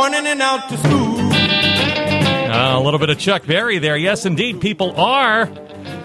Morning 0.00 0.26
and 0.28 0.40
out 0.40 0.66
to 0.70 0.78
school. 0.78 1.18
Uh, 2.50 2.78
a 2.78 2.80
little 2.80 2.98
bit 2.98 3.10
of 3.10 3.18
Chuck 3.18 3.44
Berry 3.46 3.78
there. 3.78 3.98
Yes, 3.98 4.24
indeed, 4.24 4.58
people 4.58 4.98
are 4.98 5.42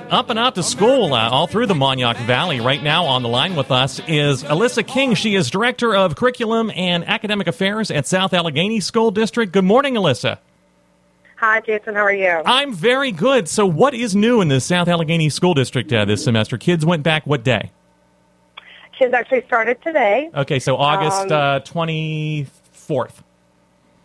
up 0.09 0.29
and 0.29 0.37
out 0.37 0.55
to 0.55 0.63
school 0.63 1.13
uh, 1.13 1.29
all 1.29 1.47
through 1.47 1.67
the 1.67 1.75
Mon-Yough 1.75 2.13
Valley. 2.25 2.59
Right 2.59 2.83
now 2.83 3.05
on 3.05 3.23
the 3.23 3.29
line 3.29 3.55
with 3.55 3.71
us 3.71 4.01
is 4.05 4.43
Alyssa 4.43 4.85
King. 4.85 5.13
She 5.15 5.35
is 5.35 5.49
Director 5.49 5.95
of 5.95 6.17
Curriculum 6.17 6.73
and 6.75 7.07
Academic 7.07 7.47
Affairs 7.47 7.89
at 7.89 8.05
South 8.05 8.33
Allegheny 8.33 8.81
School 8.81 9.11
District. 9.11 9.53
Good 9.53 9.63
morning, 9.63 9.93
Alyssa. 9.93 10.39
Hi, 11.37 11.61
Jason. 11.61 11.95
How 11.95 12.01
are 12.01 12.13
you? 12.13 12.41
I'm 12.45 12.73
very 12.73 13.13
good. 13.13 13.47
So, 13.47 13.65
what 13.65 13.93
is 13.93 14.13
new 14.13 14.41
in 14.41 14.49
the 14.49 14.59
South 14.59 14.89
Allegheny 14.89 15.29
School 15.29 15.53
District 15.53 15.93
uh, 15.93 16.03
this 16.03 16.21
semester? 16.21 16.57
Kids 16.57 16.85
went 16.85 17.03
back 17.03 17.25
what 17.25 17.45
day? 17.45 17.71
Kids 18.99 19.13
actually 19.13 19.45
started 19.45 19.81
today, 19.81 20.29
Okay, 20.35 20.59
so 20.59 20.75
August 20.75 21.31
Um, 21.31 21.31
uh, 21.31 21.59
24th. 21.61 23.21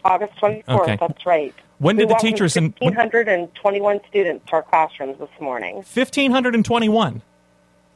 August 0.05 0.35
24th. 0.41 0.81
Okay. 0.81 0.97
That's 1.01 1.27
right. 1.27 1.55
When 1.79 1.97
we 1.97 2.03
did 2.03 2.09
the 2.09 2.15
welcomed 2.15 2.33
teachers 2.33 2.57
and- 2.57 2.75
1,521 2.81 4.01
students 4.09 4.47
to 4.49 4.53
our 4.55 4.63
classrooms 4.63 5.19
this 5.19 5.31
morning. 5.41 5.77
1,521. 5.77 7.23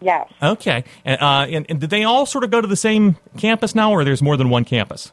Yes. 0.01 0.31
Okay. 0.43 0.85
And, 1.05 1.21
uh, 1.21 1.47
and, 1.49 1.67
and 1.69 1.81
did 1.81 1.91
they 1.91 2.05
all 2.05 2.27
sort 2.27 2.45
of 2.45 2.51
go 2.51 2.61
to 2.61 2.67
the 2.67 2.77
same 2.77 3.17
campus 3.39 3.75
now, 3.75 3.91
or 3.93 4.05
there's 4.05 4.23
more 4.23 4.37
than 4.37 4.51
one 4.51 4.65
campus? 4.65 5.13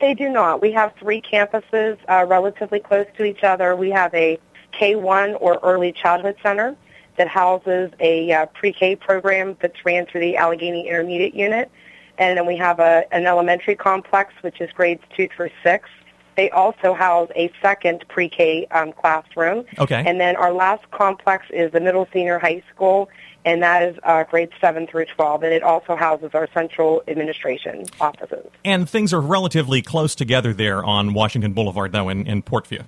They 0.00 0.14
do 0.14 0.28
not. 0.28 0.60
We 0.60 0.72
have 0.72 0.92
three 0.98 1.22
campuses 1.22 1.96
uh, 2.08 2.26
relatively 2.28 2.80
close 2.80 3.06
to 3.16 3.24
each 3.24 3.44
other. 3.44 3.76
We 3.76 3.90
have 3.90 4.12
a 4.14 4.38
K-1 4.72 5.36
or 5.40 5.60
early 5.62 5.92
childhood 5.92 6.36
center 6.42 6.76
that 7.16 7.28
houses 7.28 7.92
a 8.00 8.32
uh, 8.32 8.46
pre-K 8.46 8.96
program 8.96 9.56
that's 9.60 9.84
ran 9.84 10.06
through 10.06 10.22
the 10.22 10.36
Allegheny 10.36 10.88
Intermediate 10.88 11.34
Unit. 11.34 11.70
And 12.18 12.36
then 12.36 12.46
we 12.46 12.56
have 12.56 12.78
a, 12.80 13.04
an 13.12 13.26
elementary 13.26 13.76
complex, 13.76 14.34
which 14.42 14.60
is 14.60 14.70
grades 14.72 15.02
2 15.16 15.28
through 15.36 15.50
6. 15.62 15.88
They 16.36 16.50
also 16.50 16.94
house 16.94 17.30
a 17.36 17.52
second 17.60 18.04
pre-K 18.08 18.66
um, 18.70 18.92
classroom. 18.92 19.64
Okay. 19.78 20.02
And 20.06 20.20
then 20.20 20.36
our 20.36 20.52
last 20.52 20.90
complex 20.90 21.46
is 21.50 21.72
the 21.72 21.80
middle 21.80 22.08
senior 22.12 22.38
high 22.38 22.62
school, 22.74 23.10
and 23.44 23.62
that 23.62 23.82
is 23.82 23.98
uh, 24.02 24.24
grades 24.24 24.52
7 24.60 24.86
through 24.86 25.06
12. 25.06 25.42
And 25.42 25.52
it 25.52 25.62
also 25.62 25.94
houses 25.96 26.30
our 26.32 26.48
central 26.54 27.02
administration 27.06 27.84
offices. 28.00 28.46
And 28.64 28.88
things 28.88 29.12
are 29.12 29.20
relatively 29.20 29.82
close 29.82 30.14
together 30.14 30.54
there 30.54 30.82
on 30.82 31.12
Washington 31.12 31.52
Boulevard, 31.52 31.92
though, 31.92 32.08
in, 32.08 32.26
in 32.26 32.42
Port 32.42 32.66
Vue. 32.66 32.84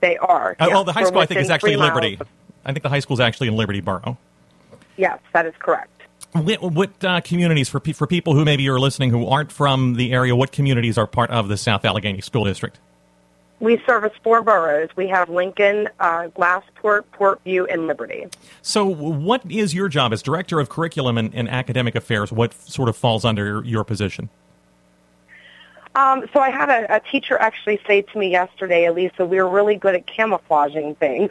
They 0.00 0.16
are. 0.18 0.56
Uh, 0.58 0.66
yes. 0.66 0.70
well, 0.70 0.84
the 0.84 0.92
high 0.92 1.02
We're 1.02 1.06
school, 1.06 1.20
I 1.20 1.26
think, 1.26 1.40
is 1.40 1.50
actually 1.50 1.76
miles 1.76 1.90
Liberty. 1.94 2.18
of- 2.20 2.28
I 2.64 2.72
think 2.72 2.82
the 2.82 2.88
high 2.88 3.00
school 3.00 3.14
is 3.14 3.20
actually 3.20 3.48
in 3.48 3.56
Liberty 3.56 3.80
Borough. 3.80 4.16
Yes, 4.96 5.18
that 5.32 5.46
is 5.46 5.54
correct. 5.58 5.90
What, 6.32 6.62
what 6.62 7.04
uh, 7.04 7.20
communities, 7.20 7.68
for, 7.68 7.78
pe- 7.78 7.92
for 7.92 8.06
people 8.06 8.34
who 8.34 8.44
maybe 8.44 8.68
are 8.68 8.80
listening 8.80 9.10
who 9.10 9.26
aren't 9.26 9.52
from 9.52 9.94
the 9.94 10.12
area, 10.12 10.34
what 10.34 10.50
communities 10.50 10.96
are 10.96 11.06
part 11.06 11.30
of 11.30 11.48
the 11.48 11.58
South 11.58 11.84
Allegheny 11.84 12.22
School 12.22 12.44
District? 12.44 12.78
We 13.60 13.80
service 13.86 14.12
four 14.24 14.42
boroughs. 14.42 14.88
We 14.96 15.06
have 15.08 15.28
Lincoln, 15.28 15.88
uh, 16.00 16.28
Glassport, 16.34 17.04
Port 17.12 17.40
Vue, 17.44 17.64
and 17.66 17.86
Liberty. 17.86 18.26
So, 18.60 18.84
what 18.84 19.42
is 19.48 19.72
your 19.72 19.88
job 19.88 20.12
as 20.12 20.20
Director 20.20 20.58
of 20.58 20.68
Curriculum 20.68 21.16
and, 21.16 21.32
and 21.32 21.48
Academic 21.48 21.94
Affairs? 21.94 22.32
What 22.32 22.54
sort 22.54 22.88
of 22.88 22.96
falls 22.96 23.24
under 23.24 23.62
your 23.64 23.84
position? 23.84 24.30
Um, 25.94 26.24
so 26.32 26.40
I 26.40 26.50
had 26.50 26.70
a, 26.70 26.96
a 26.96 27.00
teacher 27.00 27.38
actually 27.38 27.78
say 27.86 28.02
to 28.02 28.18
me 28.18 28.30
yesterday, 28.30 28.86
Elisa, 28.86 29.26
we're 29.26 29.46
really 29.46 29.76
good 29.76 29.94
at 29.94 30.06
camouflaging 30.06 30.94
things. 30.94 31.30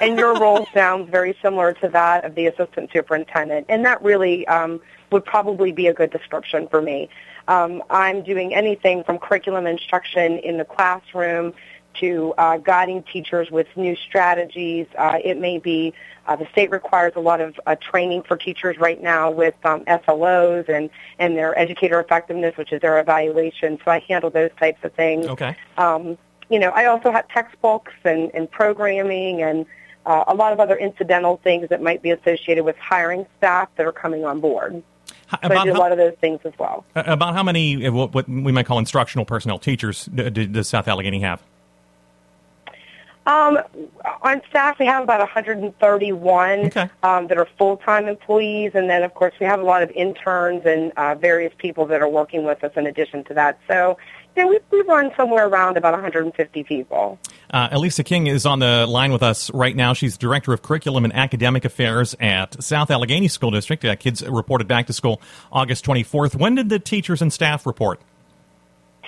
And 0.00 0.18
your 0.18 0.38
role 0.38 0.66
sounds 0.74 1.10
very 1.10 1.36
similar 1.42 1.74
to 1.74 1.88
that 1.88 2.24
of 2.24 2.34
the 2.34 2.46
assistant 2.46 2.90
superintendent. 2.92 3.66
And 3.68 3.84
that 3.84 4.02
really 4.02 4.46
um, 4.48 4.80
would 5.12 5.24
probably 5.24 5.72
be 5.72 5.86
a 5.86 5.92
good 5.92 6.10
description 6.10 6.66
for 6.68 6.80
me. 6.80 7.10
Um, 7.48 7.82
I'm 7.90 8.22
doing 8.22 8.54
anything 8.54 9.04
from 9.04 9.18
curriculum 9.18 9.66
instruction 9.66 10.38
in 10.38 10.56
the 10.56 10.64
classroom 10.64 11.52
to 11.94 12.34
uh, 12.38 12.56
guiding 12.58 13.02
teachers 13.02 13.50
with 13.50 13.66
new 13.76 13.96
strategies. 13.96 14.86
Uh, 14.96 15.18
it 15.22 15.38
may 15.38 15.58
be 15.58 15.92
uh, 16.26 16.36
the 16.36 16.46
state 16.52 16.70
requires 16.70 17.12
a 17.16 17.20
lot 17.20 17.40
of 17.40 17.58
uh, 17.66 17.74
training 17.76 18.22
for 18.22 18.36
teachers 18.36 18.78
right 18.78 19.02
now 19.02 19.30
with 19.30 19.54
um, 19.64 19.84
SLOs 19.86 20.68
and, 20.68 20.90
and 21.18 21.36
their 21.36 21.58
educator 21.58 21.98
effectiveness, 22.00 22.56
which 22.56 22.72
is 22.72 22.80
their 22.80 23.00
evaluation. 23.00 23.78
So 23.84 23.90
I 23.90 23.98
handle 24.08 24.30
those 24.30 24.50
types 24.58 24.78
of 24.84 24.92
things. 24.94 25.26
Okay. 25.26 25.56
Um, 25.76 26.16
you 26.48 26.58
know, 26.58 26.70
I 26.70 26.86
also 26.86 27.10
have 27.10 27.26
textbooks 27.28 27.92
and, 28.04 28.30
and 28.34 28.50
programming 28.50 29.42
and 29.42 29.66
uh, 30.06 30.24
a 30.28 30.34
lot 30.34 30.52
of 30.52 30.60
other 30.60 30.76
incidental 30.76 31.40
things 31.42 31.68
that 31.68 31.82
might 31.82 32.02
be 32.02 32.10
associated 32.10 32.64
with 32.64 32.76
hiring 32.78 33.26
staff 33.38 33.68
that 33.76 33.86
are 33.86 33.92
coming 33.92 34.24
on 34.24 34.40
board. 34.40 34.82
So 35.30 35.38
I 35.42 35.46
About 35.46 35.64
do 35.64 35.72
a 35.72 35.74
lot 35.74 35.92
of 35.92 35.98
those 35.98 36.14
things 36.20 36.40
as 36.44 36.52
well. 36.58 36.84
about 36.94 37.34
how 37.34 37.42
many, 37.42 37.86
uh, 37.86 37.92
what, 37.92 38.12
what 38.14 38.28
we 38.28 38.50
might 38.52 38.66
call 38.66 38.78
instructional 38.78 39.24
personnel, 39.24 39.58
teachers, 39.58 40.06
does 40.06 40.68
South 40.68 40.88
Allegheny 40.88 41.20
have? 41.20 41.42
Um, 43.26 43.58
on 44.22 44.40
staff, 44.48 44.78
we 44.78 44.86
have 44.86 45.02
about 45.02 45.20
131 45.20 46.66
Okay. 46.66 46.88
um, 47.02 47.26
that 47.28 47.36
are 47.36 47.46
full-time 47.58 48.08
employees, 48.08 48.72
and 48.74 48.88
then, 48.88 49.02
of 49.02 49.14
course, 49.14 49.34
we 49.38 49.46
have 49.46 49.60
a 49.60 49.64
lot 49.64 49.82
of 49.82 49.90
interns 49.90 50.62
and 50.64 50.90
uh, 50.96 51.14
various 51.14 51.52
people 51.58 51.86
that 51.86 52.00
are 52.00 52.08
working 52.08 52.44
with 52.44 52.64
us 52.64 52.72
in 52.76 52.86
addition 52.86 53.22
to 53.24 53.34
that. 53.34 53.58
So, 53.68 53.98
you 54.36 54.42
know, 54.42 54.48
we, 54.48 54.58
we 54.70 54.82
run 54.82 55.10
somewhere 55.16 55.46
around 55.46 55.76
about 55.76 55.92
150 55.92 56.64
people. 56.64 57.18
Uh, 57.50 57.68
Elisa 57.72 58.02
King 58.04 58.26
is 58.26 58.46
on 58.46 58.60
the 58.60 58.86
line 58.86 59.12
with 59.12 59.22
us 59.22 59.52
right 59.52 59.76
now. 59.76 59.92
She's 59.92 60.16
Director 60.16 60.52
of 60.52 60.62
Curriculum 60.62 61.04
and 61.04 61.12
Academic 61.12 61.64
Affairs 61.64 62.14
at 62.20 62.62
South 62.62 62.90
Allegheny 62.90 63.28
School 63.28 63.50
District. 63.50 63.84
Uh, 63.84 63.96
kids 63.96 64.26
reported 64.26 64.66
back 64.66 64.86
to 64.86 64.92
school 64.92 65.20
August 65.52 65.84
24th. 65.84 66.36
When 66.36 66.54
did 66.54 66.68
the 66.68 66.78
teachers 66.78 67.20
and 67.20 67.32
staff 67.32 67.66
report? 67.66 68.00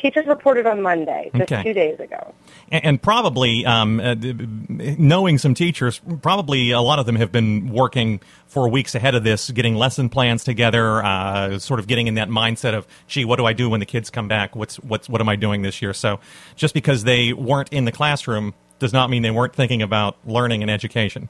Teachers 0.03 0.27
reported 0.27 0.67
on 0.67 0.83
Monday, 0.83 1.31
just 1.33 1.53
Okay. 1.53 1.63
two 1.63 1.73
days 1.73 2.01
ago. 2.01 2.35
And, 2.73 2.85
and 2.85 3.03
probably, 3.03 3.65
um, 3.65 4.01
uh, 4.01 4.17
knowing 4.99 5.39
some 5.39 5.55
teachers, 5.55 6.01
probably 6.23 6.73
a 6.73 6.81
lot 6.81 6.99
of 6.99 7.07
them 7.07 7.15
have 7.15 7.31
been 7.31 7.69
working 7.69 8.21
for 8.49 8.69
weeks 8.69 8.97
ahead 8.97 9.15
of 9.15 9.23
this, 9.23 9.51
getting 9.53 9.77
lesson 9.77 10.09
plans 10.09 10.43
together, 10.43 11.05
uh, 11.05 11.57
sort 11.61 11.79
of 11.79 11.87
getting 11.87 12.09
in 12.09 12.17
that 12.17 12.29
mindset 12.29 12.75
of, 12.75 12.85
gee, 13.07 13.25
what 13.25 13.37
do 13.37 13.47
I 13.47 13.53
do 13.53 13.71
when 13.71 13.79
the 13.79 13.87
kids 13.87 14.11
come 14.11 14.27
back? 14.27 14.57
What's, 14.57 14.77
what's, 14.81 15.09
what 15.09 15.21
am 15.21 15.29
I 15.29 15.37
doing 15.37 15.63
this 15.63 15.81
year? 15.81 15.95
So 15.95 16.19
just 16.57 16.75
because 16.75 17.05
they 17.05 17.33
weren't 17.33 17.73
in 17.73 17.85
the 17.85 17.93
classroom 17.93 18.55
does 18.81 18.93
not 18.93 19.09
mean 19.09 19.23
they 19.23 19.31
weren't 19.31 19.55
thinking 19.55 19.83
about 19.83 20.17
learning 20.27 20.63
and 20.63 20.71
education. 20.71 21.29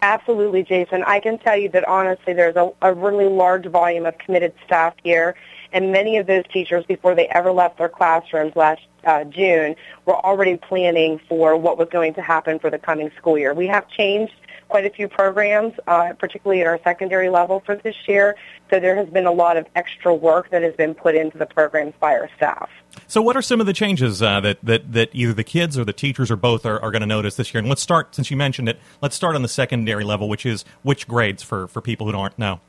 Absolutely, 0.00 0.62
Jason. 0.62 1.02
I 1.04 1.20
can 1.20 1.38
tell 1.38 1.56
you 1.56 1.68
that 1.70 1.86
honestly, 1.86 2.32
there's 2.32 2.56
a, 2.56 2.70
a 2.80 2.94
really 2.94 3.28
large 3.28 3.66
volume 3.66 4.06
of 4.06 4.16
committed 4.18 4.54
staff 4.64 4.94
here, 5.02 5.34
and 5.74 5.90
many 5.90 6.16
of 6.16 6.26
those 6.26 6.44
teachers, 6.50 6.84
before 6.86 7.14
they 7.14 7.26
ever 7.26 7.52
left 7.52 7.78
their 7.78 7.88
classrooms 7.88 8.54
last 8.54 8.80
uh, 9.04 9.24
June, 9.24 9.74
were 10.06 10.16
already 10.24 10.56
planning 10.56 11.20
for 11.28 11.56
what 11.56 11.76
was 11.76 11.88
going 11.90 12.14
to 12.14 12.22
happen 12.22 12.60
for 12.60 12.70
the 12.70 12.78
coming 12.78 13.10
school 13.18 13.36
year. 13.36 13.52
We 13.52 13.66
have 13.66 13.88
changed 13.88 14.34
quite 14.68 14.86
a 14.86 14.90
few 14.90 15.08
programs, 15.08 15.74
uh, 15.86 16.12
particularly 16.18 16.60
at 16.60 16.66
our 16.66 16.80
secondary 16.82 17.28
level 17.28 17.60
for 17.66 17.76
this 17.76 17.96
year, 18.06 18.36
so 18.70 18.80
there 18.80 18.96
has 18.96 19.08
been 19.08 19.26
a 19.26 19.32
lot 19.32 19.56
of 19.56 19.66
extra 19.74 20.14
work 20.14 20.50
that 20.50 20.62
has 20.62 20.74
been 20.74 20.94
put 20.94 21.14
into 21.14 21.36
the 21.38 21.46
programs 21.46 21.92
by 22.00 22.12
our 22.12 22.30
staff. 22.36 22.70
So, 23.08 23.20
what 23.20 23.36
are 23.36 23.42
some 23.42 23.60
of 23.60 23.66
the 23.66 23.72
changes 23.72 24.22
uh, 24.22 24.40
that, 24.40 24.58
that, 24.62 24.92
that 24.92 25.10
either 25.12 25.34
the 25.34 25.44
kids 25.44 25.76
or 25.76 25.84
the 25.84 25.92
teachers 25.92 26.30
or 26.30 26.36
both 26.36 26.64
are, 26.64 26.80
are 26.80 26.90
going 26.92 27.00
to 27.00 27.06
notice 27.06 27.34
this 27.34 27.52
year? 27.52 27.58
And 27.58 27.68
let's 27.68 27.82
start, 27.82 28.14
since 28.14 28.30
you 28.30 28.36
mentioned 28.36 28.68
it, 28.68 28.78
let's 29.02 29.16
start 29.16 29.34
on 29.34 29.42
the 29.42 29.48
secondary 29.48 30.04
level, 30.04 30.28
which 30.28 30.46
is 30.46 30.64
which 30.82 31.08
grades 31.08 31.42
for, 31.42 31.66
for 31.66 31.80
people 31.80 32.06
who 32.06 32.12
don't 32.12 32.38
know. 32.38 32.60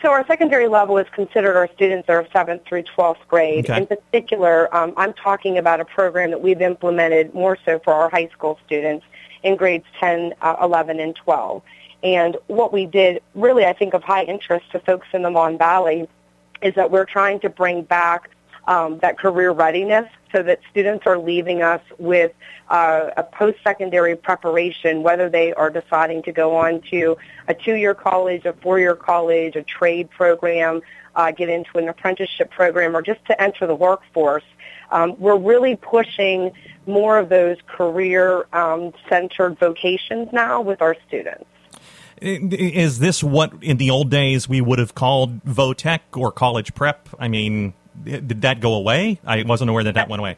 So 0.00 0.12
our 0.12 0.24
secondary 0.26 0.68
level 0.68 0.96
is 0.98 1.08
considered 1.12 1.56
our 1.56 1.68
students 1.74 2.08
are 2.08 2.22
7th 2.24 2.64
through 2.64 2.84
12th 2.84 3.26
grade. 3.26 3.68
Okay. 3.68 3.78
In 3.78 3.86
particular, 3.86 4.74
um, 4.74 4.92
I'm 4.96 5.12
talking 5.12 5.58
about 5.58 5.80
a 5.80 5.84
program 5.84 6.30
that 6.30 6.40
we've 6.40 6.60
implemented 6.60 7.34
more 7.34 7.58
so 7.64 7.80
for 7.80 7.92
our 7.92 8.08
high 8.08 8.28
school 8.28 8.60
students 8.64 9.04
in 9.42 9.56
grades 9.56 9.84
10, 9.98 10.34
uh, 10.40 10.56
11, 10.62 11.00
and 11.00 11.16
12. 11.16 11.62
And 12.04 12.36
what 12.46 12.72
we 12.72 12.86
did, 12.86 13.22
really 13.34 13.64
I 13.66 13.72
think 13.72 13.92
of 13.92 14.04
high 14.04 14.22
interest 14.22 14.70
to 14.70 14.78
folks 14.78 15.08
in 15.12 15.22
the 15.22 15.30
Mon 15.30 15.58
Valley, 15.58 16.08
is 16.62 16.74
that 16.76 16.90
we're 16.92 17.04
trying 17.04 17.40
to 17.40 17.48
bring 17.48 17.82
back 17.82 18.30
um, 18.68 18.98
that 18.98 19.18
career 19.18 19.50
readiness 19.50 20.06
so 20.30 20.42
that 20.42 20.60
students 20.70 21.06
are 21.06 21.18
leaving 21.18 21.62
us 21.62 21.80
with 21.96 22.32
uh, 22.68 23.08
a 23.16 23.22
post-secondary 23.22 24.14
preparation, 24.14 25.02
whether 25.02 25.30
they 25.30 25.54
are 25.54 25.70
deciding 25.70 26.22
to 26.22 26.32
go 26.32 26.54
on 26.54 26.82
to 26.90 27.16
a 27.48 27.54
two-year 27.54 27.94
college, 27.94 28.44
a 28.44 28.52
four-year 28.52 28.94
college, 28.94 29.56
a 29.56 29.62
trade 29.62 30.10
program, 30.10 30.82
uh, 31.16 31.32
get 31.32 31.48
into 31.48 31.78
an 31.78 31.88
apprenticeship 31.88 32.50
program, 32.50 32.94
or 32.94 33.00
just 33.00 33.24
to 33.24 33.42
enter 33.42 33.66
the 33.66 33.74
workforce. 33.74 34.44
Um, 34.90 35.18
we're 35.18 35.38
really 35.38 35.76
pushing 35.76 36.52
more 36.86 37.18
of 37.18 37.30
those 37.30 37.56
career-centered 37.66 39.40
um, 39.40 39.56
vocations 39.56 40.28
now 40.30 40.60
with 40.60 40.82
our 40.82 40.94
students. 41.06 41.46
Is 42.20 42.98
this 42.98 43.22
what 43.22 43.52
in 43.62 43.76
the 43.78 43.90
old 43.90 44.10
days 44.10 44.48
we 44.48 44.60
would 44.60 44.78
have 44.78 44.94
called 44.94 45.42
Votech 45.44 46.00
or 46.16 46.32
college 46.32 46.74
prep? 46.74 47.08
I 47.18 47.28
mean, 47.28 47.74
did 48.04 48.42
that 48.42 48.60
go 48.60 48.74
away? 48.74 49.20
I 49.24 49.42
wasn't 49.42 49.70
aware 49.70 49.84
that 49.84 49.94
that 49.94 50.08
went 50.08 50.20
away. 50.20 50.36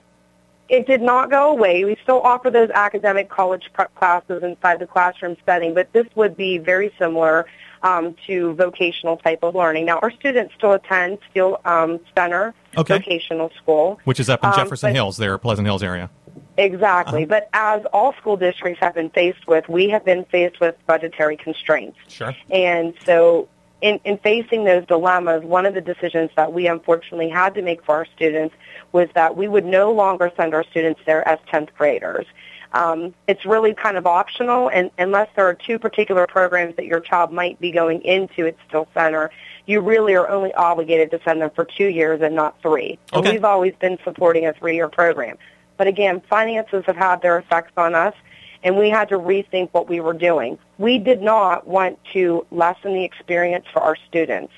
It 0.69 0.87
did 0.87 1.03
not 1.03 1.31
go 1.31 1.51
away. 1.51 1.85
We 1.85 1.97
still 2.03 2.21
offer 2.21 2.49
those 2.49 2.71
academic 2.71 3.29
college 3.29 3.71
prep 3.73 3.93
classes 3.97 4.43
inside 4.45 4.79
the 4.79 4.87
classroom 4.87 5.37
setting, 5.45 5.75
but 5.75 5.93
this 5.93 6.07
would 6.15 6.37
be 6.37 6.59
very 6.59 6.95
similar 6.97 7.47
um, 7.83 8.15
to 8.27 8.55
vocational 8.55 9.17
type 9.17 9.41
of 9.43 9.55
learning. 9.55 9.87
Now, 9.87 9.99
our 9.99 10.13
students 10.13 10.55
still 10.55 10.73
attend 10.73 11.19
Steel 11.31 11.61
um, 11.65 11.99
Center 12.15 12.55
okay. 12.77 12.99
Vocational 12.99 13.51
School, 13.61 14.01
which 14.05 14.21
is 14.21 14.31
up 14.31 14.45
in 14.45 14.51
um, 14.51 14.57
Jefferson 14.57 14.95
Hills, 14.95 15.17
there, 15.17 15.37
Pleasant 15.39 15.67
Hills 15.67 15.83
area. 15.83 16.09
Exactly. 16.57 17.25
Uh-huh. 17.25 17.29
But 17.29 17.49
as 17.53 17.85
all 17.93 18.13
school 18.15 18.37
districts 18.37 18.81
have 18.81 18.95
been 18.95 19.11
faced 19.11 19.47
with, 19.49 19.69
we 19.69 19.89
have 19.89 20.05
been 20.05 20.25
faced 20.27 20.61
with 20.61 20.77
budgetary 20.87 21.37
constraints. 21.37 21.99
Sure. 22.09 22.35
And 22.51 22.95
so 23.05 23.49
in, 23.81 24.01
in 24.05 24.19
facing 24.19 24.65
those 24.65 24.87
dilemmas, 24.87 25.43
one 25.45 25.67
of 25.67 25.75
the 25.75 25.81
decisions 25.81 26.31
that 26.37 26.53
we 26.53 26.67
unfortunately 26.67 27.29
had 27.29 27.55
to 27.55 27.63
make 27.63 27.85
for 27.85 27.95
our 27.97 28.07
students 28.17 28.55
was 28.93 29.09
that 29.15 29.37
we 29.37 29.49
would 29.49 29.65
no 29.65 29.93
longer 29.93 30.31
send 30.37 30.55
our 30.55 30.65
students 30.65 31.01
there 31.07 31.27
as 31.27 31.39
10th 31.53 31.69
graders. 31.77 32.27
Um, 32.73 33.15
it's 33.27 33.45
really 33.45 33.75
kind 33.75 33.97
of 33.97 34.07
optional, 34.07 34.69
and 34.69 34.91
unless 34.97 35.29
there 35.35 35.47
are 35.47 35.55
two 35.55 35.79
particular 35.79 36.27
programs 36.27 36.77
that 36.77 36.87
your 36.87 37.01
child 37.01 37.33
might 37.33 37.61
be 37.61 37.73
going 37.73 38.03
into 38.03 38.47
at 38.47 38.57
Steel 38.69 38.87
Center, 38.95 39.31
you 39.67 39.81
really 39.81 40.15
are 40.15 40.29
only 40.29 40.53
obligated 40.55 41.11
to 41.11 41.21
send 41.25 41.43
them 41.43 41.51
for 41.51 41.65
two 41.65 41.89
years 41.89 42.21
and 42.23 42.35
not 42.35 42.61
three. 42.63 42.99
Okay. 43.13 43.19
And 43.19 43.29
we've 43.29 43.45
always 43.45 43.75
been 43.81 43.99
supporting 44.05 44.47
a 44.47 44.53
three-year 44.53 44.89
program. 44.89 45.37
But 45.77 45.89
again, 45.89 46.21
finances 46.29 46.85
have 46.87 46.97
had 46.97 47.23
their 47.23 47.39
effects 47.39 47.73
on 47.77 47.95
us, 47.95 48.15
and 48.63 48.77
we 48.77 48.91
had 48.91 49.09
to 49.09 49.19
rethink 49.19 49.71
what 49.73 49.89
we 49.89 50.01
were 50.01 50.13
doing. 50.13 50.59
We 50.79 50.99
did 50.99 51.23
not 51.23 51.67
want 51.67 51.99
to 52.13 52.47
lessen 52.51 52.95
the 52.95 53.05
experience 53.05 53.67
for 53.73 53.81
our 53.81 53.97
students. 54.09 54.53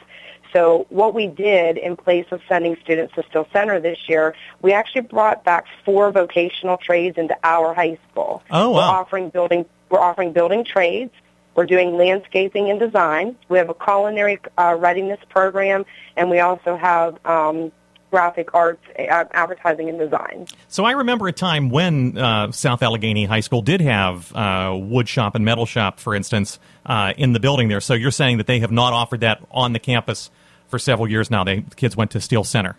So 0.52 0.87
what 0.90 1.14
we 1.14 1.28
did 1.28 1.78
in 1.78 1.96
place 1.96 2.26
of 2.31 2.43
sending 2.49 2.76
students 2.82 3.14
to 3.14 3.22
Steel 3.31 3.46
Center 3.52 3.81
this 3.81 3.99
year, 4.06 4.34
we 4.60 4.72
actually 4.72 5.02
brought 5.02 5.44
back 5.44 5.64
four 5.84 6.10
vocational 6.12 6.76
trades 6.76 7.16
into 7.16 7.37
our 7.43 7.72
high 7.72 7.99
school. 8.10 8.43
Oh, 8.50 8.70
wow. 8.70 8.76
We're 8.76 9.00
offering 9.00 9.31
building, 9.31 9.64
we're 9.88 10.00
offering 10.00 10.32
building 10.32 10.64
trades. 10.64 11.12
We're 11.54 11.66
doing 11.66 11.99
landscaping 11.99 12.70
and 12.70 12.81
design. 12.81 13.37
We 13.50 13.58
have 13.58 13.69
a 13.69 13.75
culinary 13.75 14.40
uh, 14.56 14.75
readiness 14.78 15.20
program, 15.28 15.84
and 16.16 16.31
we 16.31 16.40
also 16.40 16.76
have 16.76 17.19
um, 17.26 17.72
graphic 18.12 18.55
arts, 18.55 18.85
uh, 18.99 19.25
advertising, 19.32 19.88
and 19.88 19.99
design. 19.99 20.47
So 20.69 20.85
I 20.85 20.93
remember 20.93 21.26
a 21.29 21.32
time 21.32 21.70
when 21.70 22.17
uh, 22.19 22.53
South 22.53 22.82
Allegheny 22.82 23.25
High 23.25 23.41
School 23.41 23.62
did 23.62 23.81
have 23.81 24.32
uh, 24.37 24.79
wood 24.79 25.09
shop 25.09 25.35
and 25.35 25.44
metal 25.44 25.67
shop, 25.67 25.99
for 25.99 26.14
instance, 26.14 26.61
uh, 26.85 27.14
in 27.17 27.32
the 27.32 27.41
building 27.41 27.69
there. 27.69 27.81
So 27.81 27.94
you're 27.94 28.11
saying 28.11 28.37
that 28.37 28.47
they 28.47 28.61
have 28.61 28.70
not 28.70 28.93
offered 28.93 29.20
that 29.20 29.43
on 29.50 29.73
the 29.73 29.79
campus 29.79 30.31
for 30.69 30.79
several 30.79 31.11
years 31.11 31.31
now. 31.31 31.43
They 31.43 31.61
the 31.61 31.75
kids 31.75 31.97
went 31.97 32.12
to 32.12 32.20
Steel 32.20 32.44
Center. 32.44 32.76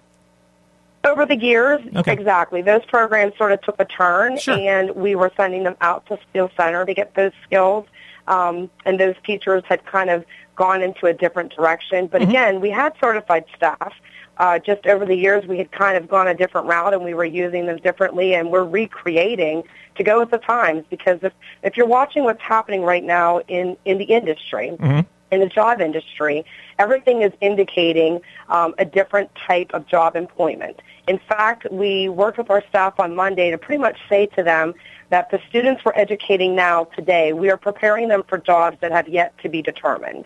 Over 1.03 1.25
the 1.25 1.35
years, 1.35 1.81
okay. 1.97 2.13
exactly. 2.13 2.61
Those 2.61 2.85
programs 2.85 3.35
sort 3.35 3.51
of 3.51 3.61
took 3.61 3.75
a 3.79 3.85
turn, 3.85 4.37
sure. 4.37 4.57
and 4.57 4.91
we 4.91 5.15
were 5.15 5.31
sending 5.35 5.63
them 5.63 5.75
out 5.81 6.05
to 6.05 6.17
Steel 6.29 6.49
Center 6.55 6.85
to 6.85 6.93
get 6.93 7.15
those 7.15 7.33
skills. 7.43 7.87
Um, 8.27 8.69
and 8.85 8.99
those 8.99 9.15
teachers 9.25 9.63
had 9.67 9.85
kind 9.85 10.09
of 10.09 10.23
gone 10.55 10.81
into 10.81 11.07
a 11.07 11.13
different 11.13 11.53
direction. 11.53 12.07
But 12.07 12.21
mm-hmm. 12.21 12.29
again, 12.29 12.61
we 12.61 12.69
had 12.69 12.93
certified 13.01 13.45
staff 13.55 13.93
uh, 14.37 14.59
just 14.59 14.85
over 14.87 15.05
the 15.05 15.15
years 15.15 15.45
we 15.45 15.57
had 15.57 15.71
kind 15.71 15.97
of 15.97 16.07
gone 16.07 16.27
a 16.27 16.33
different 16.33 16.67
route 16.67 16.93
and 16.93 17.03
we 17.03 17.13
were 17.13 17.25
using 17.25 17.65
them 17.65 17.77
differently 17.77 18.33
and 18.33 18.49
we're 18.49 18.65
recreating 18.65 19.63
to 19.95 20.03
go 20.03 20.19
with 20.19 20.31
the 20.31 20.37
times 20.39 20.83
because 20.89 21.19
if, 21.21 21.33
if 21.61 21.77
you're 21.77 21.87
watching 21.87 22.23
what's 22.23 22.41
happening 22.41 22.81
right 22.81 23.03
now 23.03 23.39
in, 23.41 23.77
in 23.85 23.97
the 23.97 24.05
industry, 24.05 24.71
mm-hmm. 24.79 25.01
in 25.31 25.39
the 25.39 25.47
job 25.47 25.81
industry, 25.81 26.43
everything 26.79 27.21
is 27.21 27.31
indicating 27.41 28.19
um, 28.49 28.73
a 28.79 28.85
different 28.85 29.29
type 29.35 29.69
of 29.73 29.85
job 29.87 30.15
employment. 30.15 30.81
In 31.07 31.19
fact, 31.19 31.67
we 31.71 32.09
worked 32.09 32.37
with 32.37 32.49
our 32.49 32.63
staff 32.69 32.99
on 32.99 33.15
Monday 33.15 33.51
to 33.51 33.57
pretty 33.57 33.81
much 33.81 33.97
say 34.09 34.25
to 34.27 34.43
them 34.43 34.73
that 35.09 35.29
the 35.29 35.39
students 35.47 35.85
we're 35.85 35.93
educating 35.95 36.55
now 36.55 36.85
today, 36.95 37.33
we 37.33 37.51
are 37.51 37.57
preparing 37.57 38.07
them 38.07 38.23
for 38.27 38.39
jobs 38.39 38.77
that 38.81 38.91
have 38.91 39.07
yet 39.07 39.37
to 39.39 39.49
be 39.49 39.61
determined. 39.61 40.25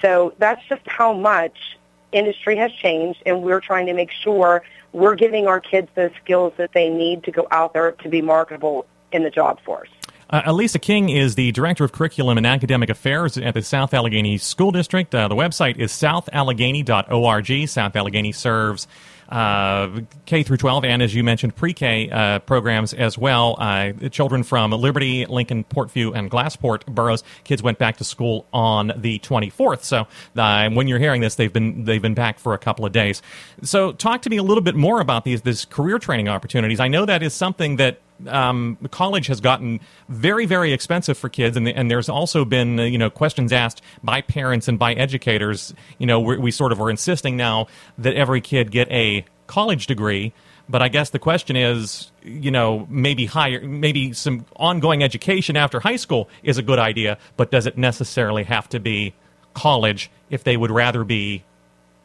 So 0.00 0.34
that's 0.38 0.62
just 0.68 0.82
how 0.86 1.12
much 1.12 1.76
industry 2.16 2.56
has 2.56 2.72
changed, 2.72 3.22
and 3.26 3.42
we're 3.42 3.60
trying 3.60 3.86
to 3.86 3.94
make 3.94 4.10
sure 4.10 4.62
we're 4.92 5.14
giving 5.14 5.46
our 5.46 5.60
kids 5.60 5.88
the 5.94 6.10
skills 6.22 6.52
that 6.56 6.72
they 6.72 6.88
need 6.88 7.24
to 7.24 7.30
go 7.30 7.46
out 7.50 7.72
there 7.72 7.92
to 7.92 8.08
be 8.08 8.22
marketable 8.22 8.86
in 9.12 9.22
the 9.22 9.30
job 9.30 9.60
force. 9.62 9.90
Uh, 10.28 10.42
Elisa 10.44 10.80
King 10.80 11.08
is 11.08 11.36
the 11.36 11.52
Director 11.52 11.84
of 11.84 11.92
Curriculum 11.92 12.36
and 12.36 12.46
Academic 12.46 12.90
Affairs 12.90 13.38
at 13.38 13.54
the 13.54 13.62
South 13.62 13.94
Allegheny 13.94 14.38
School 14.38 14.72
District. 14.72 15.14
Uh, 15.14 15.28
the 15.28 15.36
website 15.36 15.78
is 15.78 15.92
southallegheny.org. 15.92 17.68
South 17.68 17.94
Allegheny 17.94 18.32
serves 18.32 18.88
K 19.28 20.42
through 20.42 20.56
12, 20.56 20.84
and 20.84 21.02
as 21.02 21.14
you 21.14 21.24
mentioned, 21.24 21.56
pre-K 21.56 22.10
uh, 22.10 22.38
programs 22.40 22.94
as 22.94 23.18
well. 23.18 23.56
Uh, 23.58 23.92
children 24.10 24.42
from 24.42 24.70
Liberty, 24.70 25.26
Lincoln, 25.26 25.64
Port 25.64 25.90
Vue, 25.90 26.12
and 26.12 26.30
Glassport 26.30 26.86
boroughs. 26.86 27.24
Kids 27.44 27.62
went 27.62 27.78
back 27.78 27.96
to 27.98 28.04
school 28.04 28.46
on 28.52 28.92
the 28.96 29.18
24th. 29.20 29.82
So 29.82 30.06
uh, 30.36 30.70
when 30.70 30.88
you're 30.88 30.98
hearing 30.98 31.20
this, 31.20 31.34
they've 31.34 31.52
been 31.52 31.84
they've 31.84 32.02
been 32.02 32.14
back 32.14 32.38
for 32.38 32.54
a 32.54 32.58
couple 32.58 32.84
of 32.84 32.92
days. 32.92 33.22
So 33.62 33.92
talk 33.92 34.22
to 34.22 34.30
me 34.30 34.36
a 34.36 34.42
little 34.42 34.62
bit 34.62 34.74
more 34.74 35.00
about 35.00 35.24
these 35.24 35.42
these 35.42 35.64
career 35.64 35.98
training 35.98 36.28
opportunities. 36.28 36.80
I 36.80 36.88
know 36.88 37.06
that 37.06 37.22
is 37.22 37.34
something 37.34 37.76
that 37.76 38.00
um, 38.26 38.78
college 38.90 39.26
has 39.26 39.40
gotten 39.40 39.80
very, 40.08 40.46
very 40.46 40.72
expensive 40.72 41.18
for 41.18 41.28
kids, 41.28 41.56
and, 41.56 41.68
and 41.68 41.90
there's 41.90 42.08
also 42.08 42.44
been 42.44 42.80
uh, 42.80 42.84
you 42.84 42.98
know 42.98 43.10
questions 43.10 43.52
asked 43.52 43.82
by 44.02 44.20
parents 44.20 44.68
and 44.68 44.78
by 44.78 44.94
educators. 44.94 45.74
You 45.98 46.06
know, 46.06 46.20
we 46.20 46.50
sort 46.50 46.72
of 46.72 46.80
are 46.80 46.90
insisting 46.90 47.36
now 47.36 47.66
that 47.98 48.14
every 48.14 48.40
kid 48.40 48.70
get 48.70 48.90
a 48.90 49.24
college 49.46 49.86
degree. 49.86 50.32
But 50.68 50.82
I 50.82 50.88
guess 50.88 51.10
the 51.10 51.20
question 51.20 51.54
is, 51.54 52.10
you 52.24 52.50
know, 52.50 52.88
maybe 52.90 53.26
higher, 53.26 53.60
maybe 53.60 54.12
some 54.12 54.44
ongoing 54.56 55.04
education 55.04 55.56
after 55.56 55.78
high 55.78 55.96
school 55.96 56.28
is 56.42 56.58
a 56.58 56.62
good 56.62 56.80
idea, 56.80 57.18
but 57.36 57.52
does 57.52 57.66
it 57.66 57.78
necessarily 57.78 58.42
have 58.42 58.68
to 58.70 58.80
be 58.80 59.14
college 59.54 60.10
if 60.28 60.42
they 60.42 60.56
would 60.56 60.72
rather 60.72 61.04
be 61.04 61.44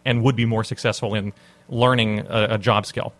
and 0.06 0.22
would 0.22 0.36
be 0.36 0.46
more 0.46 0.64
successful 0.64 1.16
in 1.16 1.34
learning 1.70 2.20
a, 2.20 2.50
a 2.52 2.58
job 2.60 2.86
skill? 2.86 3.14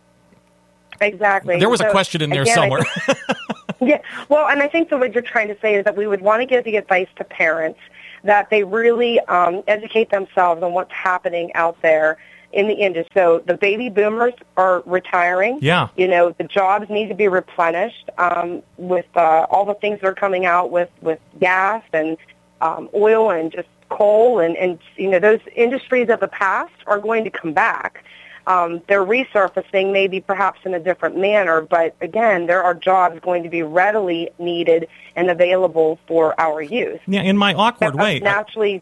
Exactly. 1.02 1.58
There 1.60 1.70
was 1.70 1.80
so, 1.80 1.88
a 1.88 1.92
question 1.92 2.22
in 2.22 2.30
there 2.30 2.44
again, 2.44 2.56
somewhere. 2.56 2.84
Think, 2.84 3.18
yeah. 3.82 4.02
Well, 4.30 4.48
and 4.48 4.62
I 4.62 4.68
think 4.68 4.90
the 4.90 4.98
what 4.98 5.14
you're 5.14 5.24
trying 5.24 5.48
to 5.48 5.58
say 5.60 5.76
is 5.76 5.84
that 5.86 5.98
we 5.98 6.08
would 6.08 6.22
want 6.22 6.42
to 6.42 6.46
give 6.46 6.64
the 6.64 6.78
advice 6.78 7.08
to 7.18 7.24
parents 7.24 7.80
that 8.24 8.50
they 8.50 8.64
really 8.64 9.20
um, 9.22 9.64
educate 9.68 10.12
themselves 10.12 10.62
on 10.62 10.74
what's 10.74 10.92
happening 10.92 11.52
out 11.56 11.82
there 11.82 12.18
in 12.54 12.68
the 12.68 12.74
industry. 12.74 13.12
So 13.14 13.42
the 13.46 13.56
baby 13.56 13.90
boomers 13.90 14.34
are 14.58 14.84
retiring. 14.86 15.60
Yeah. 15.62 15.88
You 15.96 16.08
know, 16.08 16.36
the 16.38 16.44
jobs 16.44 16.90
need 16.90 17.08
to 17.08 17.16
be 17.16 17.28
replenished 17.28 18.10
um, 18.18 18.62
with 18.78 19.06
uh, 19.16 19.48
all 19.50 19.66
the 19.66 19.74
things 19.76 20.02
that 20.02 20.08
are 20.08 20.14
coming 20.14 20.46
out 20.46 20.72
with, 20.72 20.90
with 21.02 21.20
gas 21.40 21.84
and 21.94 22.18
um, 22.60 22.90
oil 22.94 23.32
and 23.32 23.52
just 23.52 23.68
coal 23.90 24.40
and, 24.40 24.56
and, 24.58 24.80
you 24.98 25.10
know, 25.10 25.20
those 25.20 25.40
industries 25.56 26.10
of 26.10 26.20
the 26.20 26.28
past 26.28 26.74
are 26.88 27.00
going 27.00 27.24
to 27.24 27.30
come 27.30 27.54
back 27.54 28.04
um, 28.48 28.82
they're 28.88 29.06
resurfacing 29.06 29.92
maybe 29.92 30.22
perhaps 30.22 30.60
in 30.66 30.74
a 30.74 30.80
different 30.80 31.18
manner, 31.18 31.62
but 31.62 31.96
again, 32.02 32.48
there 32.48 32.64
are 32.64 32.74
jobs 32.74 33.20
going 33.22 33.44
to 33.44 33.50
be 33.50 33.64
readily 33.64 34.30
needed 34.40 34.88
and 35.16 35.30
available 35.30 36.00
for 36.08 36.40
our 36.40 36.62
youth. 36.62 37.00
Yeah, 37.08 37.22
in 37.22 37.38
my 37.38 37.54
awkward 37.54 37.96
way. 37.96 38.20
Naturally, 38.20 38.82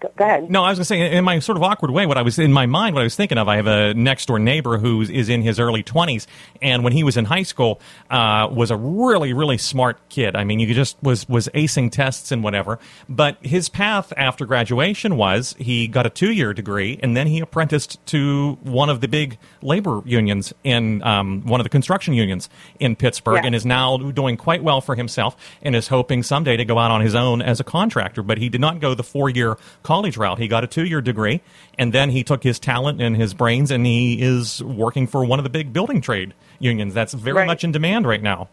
Go 0.00 0.24
ahead. 0.24 0.50
No, 0.50 0.62
I 0.62 0.70
was 0.70 0.78
going 0.78 0.84
to 0.84 0.84
say, 0.86 1.16
in 1.16 1.24
my 1.24 1.38
sort 1.38 1.56
of 1.56 1.62
awkward 1.62 1.90
way, 1.90 2.06
what 2.06 2.18
I 2.18 2.22
was 2.22 2.38
in 2.38 2.52
my 2.52 2.66
mind, 2.66 2.94
what 2.94 3.00
I 3.00 3.04
was 3.04 3.16
thinking 3.16 3.38
of, 3.38 3.48
I 3.48 3.56
have 3.56 3.66
a 3.66 3.94
next 3.94 4.26
door 4.26 4.38
neighbor 4.38 4.78
who 4.78 5.00
is 5.02 5.28
in 5.28 5.42
his 5.42 5.58
early 5.58 5.82
20s, 5.82 6.26
and 6.62 6.84
when 6.84 6.92
he 6.92 7.02
was 7.02 7.16
in 7.16 7.24
high 7.24 7.42
school, 7.42 7.80
uh, 8.10 8.48
was 8.50 8.70
a 8.70 8.76
really, 8.76 9.32
really 9.32 9.58
smart 9.58 9.98
kid. 10.08 10.36
I 10.36 10.44
mean, 10.44 10.60
you 10.60 10.72
just 10.74 10.96
was 11.02 11.28
was 11.28 11.48
acing 11.54 11.90
tests 11.90 12.32
and 12.32 12.42
whatever. 12.42 12.78
But 13.08 13.38
his 13.40 13.68
path 13.68 14.12
after 14.16 14.46
graduation 14.46 15.16
was 15.16 15.54
he 15.58 15.88
got 15.88 16.06
a 16.06 16.10
two 16.10 16.32
year 16.32 16.52
degree, 16.52 16.98
and 17.02 17.16
then 17.16 17.26
he 17.26 17.40
apprenticed 17.40 18.04
to 18.06 18.58
one 18.62 18.90
of 18.90 19.00
the 19.00 19.08
big 19.08 19.38
labor 19.62 20.02
unions 20.04 20.52
in 20.64 21.02
um, 21.02 21.42
one 21.46 21.60
of 21.60 21.64
the 21.64 21.70
construction 21.70 22.14
unions 22.14 22.48
in 22.78 22.96
Pittsburgh, 22.96 23.36
yeah. 23.36 23.46
and 23.46 23.54
is 23.54 23.66
now 23.66 23.96
doing 23.96 24.36
quite 24.36 24.62
well 24.62 24.80
for 24.80 24.94
himself, 24.94 25.36
and 25.62 25.74
is 25.74 25.88
hoping 25.88 26.22
someday 26.22 26.56
to 26.56 26.64
go 26.64 26.78
out 26.78 26.90
on 26.90 27.00
his 27.00 27.14
own 27.14 27.42
as 27.42 27.60
a 27.60 27.64
contractor. 27.64 28.22
But 28.22 28.38
he 28.38 28.48
did 28.48 28.60
not 28.60 28.80
go 28.80 28.94
the 28.94 29.04
four 29.04 29.30
year 29.30 29.56
college 29.86 30.16
route. 30.16 30.38
He 30.38 30.48
got 30.48 30.64
a 30.64 30.66
two 30.66 30.84
year 30.84 31.00
degree, 31.00 31.40
and 31.78 31.92
then 31.92 32.10
he 32.10 32.22
took 32.24 32.42
his 32.42 32.58
talent 32.58 33.00
and 33.00 33.16
his 33.16 33.32
brains, 33.34 33.70
and 33.70 33.86
he 33.86 34.20
is 34.20 34.62
working 34.62 35.06
for 35.06 35.24
one 35.24 35.38
of 35.38 35.44
the 35.44 35.50
big 35.50 35.72
building 35.72 36.00
trade 36.00 36.34
unions. 36.58 36.92
That's 36.92 37.14
very 37.14 37.36
Right. 37.38 37.46
much 37.46 37.64
in 37.64 37.72
demand 37.72 38.06
right 38.06 38.22
now. 38.22 38.48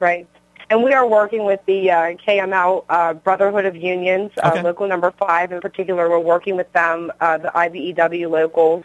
Right. 0.00 0.26
And 0.70 0.82
we 0.82 0.92
are 0.94 1.06
working 1.06 1.44
with 1.44 1.60
the 1.66 1.90
uh, 1.90 1.96
KML 2.26 2.84
uh, 2.88 3.12
Brotherhood 3.14 3.66
of 3.66 3.76
Unions, 3.76 4.30
Okay. 4.42 4.58
uh, 4.60 4.62
local 4.62 4.88
number 4.88 5.12
five 5.18 5.52
in 5.52 5.60
particular. 5.60 6.08
We're 6.08 6.18
working 6.18 6.56
with 6.56 6.72
them, 6.72 7.12
uh, 7.20 7.38
the 7.38 7.48
IBEW 7.54 8.30
locals, 8.30 8.84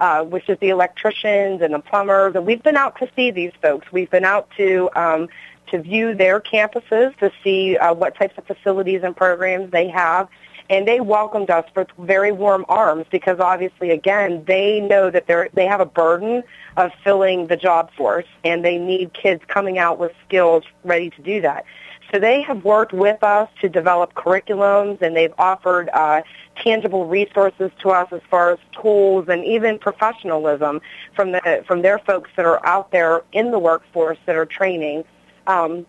uh, 0.00 0.22
which 0.24 0.48
is 0.48 0.58
the 0.58 0.70
electricians 0.70 1.62
and 1.62 1.72
the 1.72 1.78
plumbers. 1.78 2.34
And 2.34 2.44
we've 2.46 2.62
been 2.62 2.76
out 2.76 2.96
to 2.98 3.08
see 3.14 3.30
these 3.30 3.52
folks. 3.62 3.92
We've 3.92 4.10
been 4.10 4.24
out 4.24 4.48
to 4.56 4.90
um, 4.96 5.28
to 5.70 5.78
view 5.80 6.14
their 6.14 6.40
campuses 6.40 7.16
to 7.18 7.30
see 7.44 7.76
uh, 7.76 7.94
what 7.94 8.16
types 8.16 8.36
of 8.36 8.44
facilities 8.44 9.02
and 9.04 9.14
programs 9.16 9.70
they 9.70 9.86
have. 9.88 10.26
And 10.70 10.86
they 10.86 11.00
welcomed 11.00 11.50
us 11.50 11.64
with 11.74 11.88
very 11.98 12.30
warm 12.30 12.64
arms 12.68 13.04
because 13.10 13.40
obviously, 13.40 13.90
again, 13.90 14.44
they 14.46 14.80
know 14.80 15.10
that 15.10 15.26
they're, 15.26 15.48
they 15.52 15.66
have 15.66 15.80
a 15.80 15.84
burden 15.84 16.44
of 16.76 16.92
filling 17.02 17.48
the 17.48 17.56
job 17.56 17.90
force 17.94 18.26
and 18.44 18.64
they 18.64 18.78
need 18.78 19.12
kids 19.12 19.42
coming 19.48 19.78
out 19.78 19.98
with 19.98 20.12
skills 20.26 20.62
ready 20.84 21.10
to 21.10 21.22
do 21.22 21.40
that. 21.40 21.64
So 22.12 22.18
they 22.18 22.42
have 22.42 22.64
worked 22.64 22.92
with 22.92 23.22
us 23.22 23.48
to 23.60 23.68
develop 23.68 24.14
curriculums 24.14 25.02
and 25.02 25.16
they've 25.16 25.34
offered 25.38 25.88
uh, 25.90 26.22
tangible 26.56 27.06
resources 27.06 27.70
to 27.80 27.90
us 27.90 28.08
as 28.12 28.20
far 28.30 28.52
as 28.52 28.58
tools 28.80 29.26
and 29.28 29.44
even 29.44 29.78
professionalism 29.78 30.80
from 31.14 31.32
the 31.32 31.64
from 31.66 31.82
their 31.82 31.98
folks 31.98 32.30
that 32.36 32.44
are 32.44 32.64
out 32.66 32.90
there 32.90 33.22
in 33.32 33.50
the 33.50 33.58
workforce 33.58 34.18
that 34.26 34.36
are 34.36 34.46
training. 34.46 35.04
Um, 35.46 35.86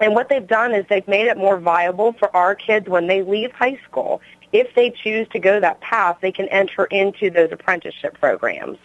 and 0.00 0.14
what 0.14 0.28
they've 0.28 0.46
done 0.46 0.74
is 0.74 0.86
they've 0.88 1.06
made 1.08 1.26
it 1.26 1.36
more 1.36 1.58
viable 1.58 2.12
for 2.12 2.34
our 2.36 2.54
kids 2.54 2.88
when 2.88 3.06
they 3.06 3.22
leave 3.22 3.52
high 3.52 3.78
school. 3.88 4.20
If 4.52 4.74
they 4.74 4.90
choose 4.90 5.28
to 5.28 5.38
go 5.38 5.60
that 5.60 5.80
path, 5.80 6.18
they 6.20 6.32
can 6.32 6.48
enter 6.48 6.84
into 6.86 7.30
those 7.30 7.50
apprenticeship 7.52 8.18
programs. 8.18 8.78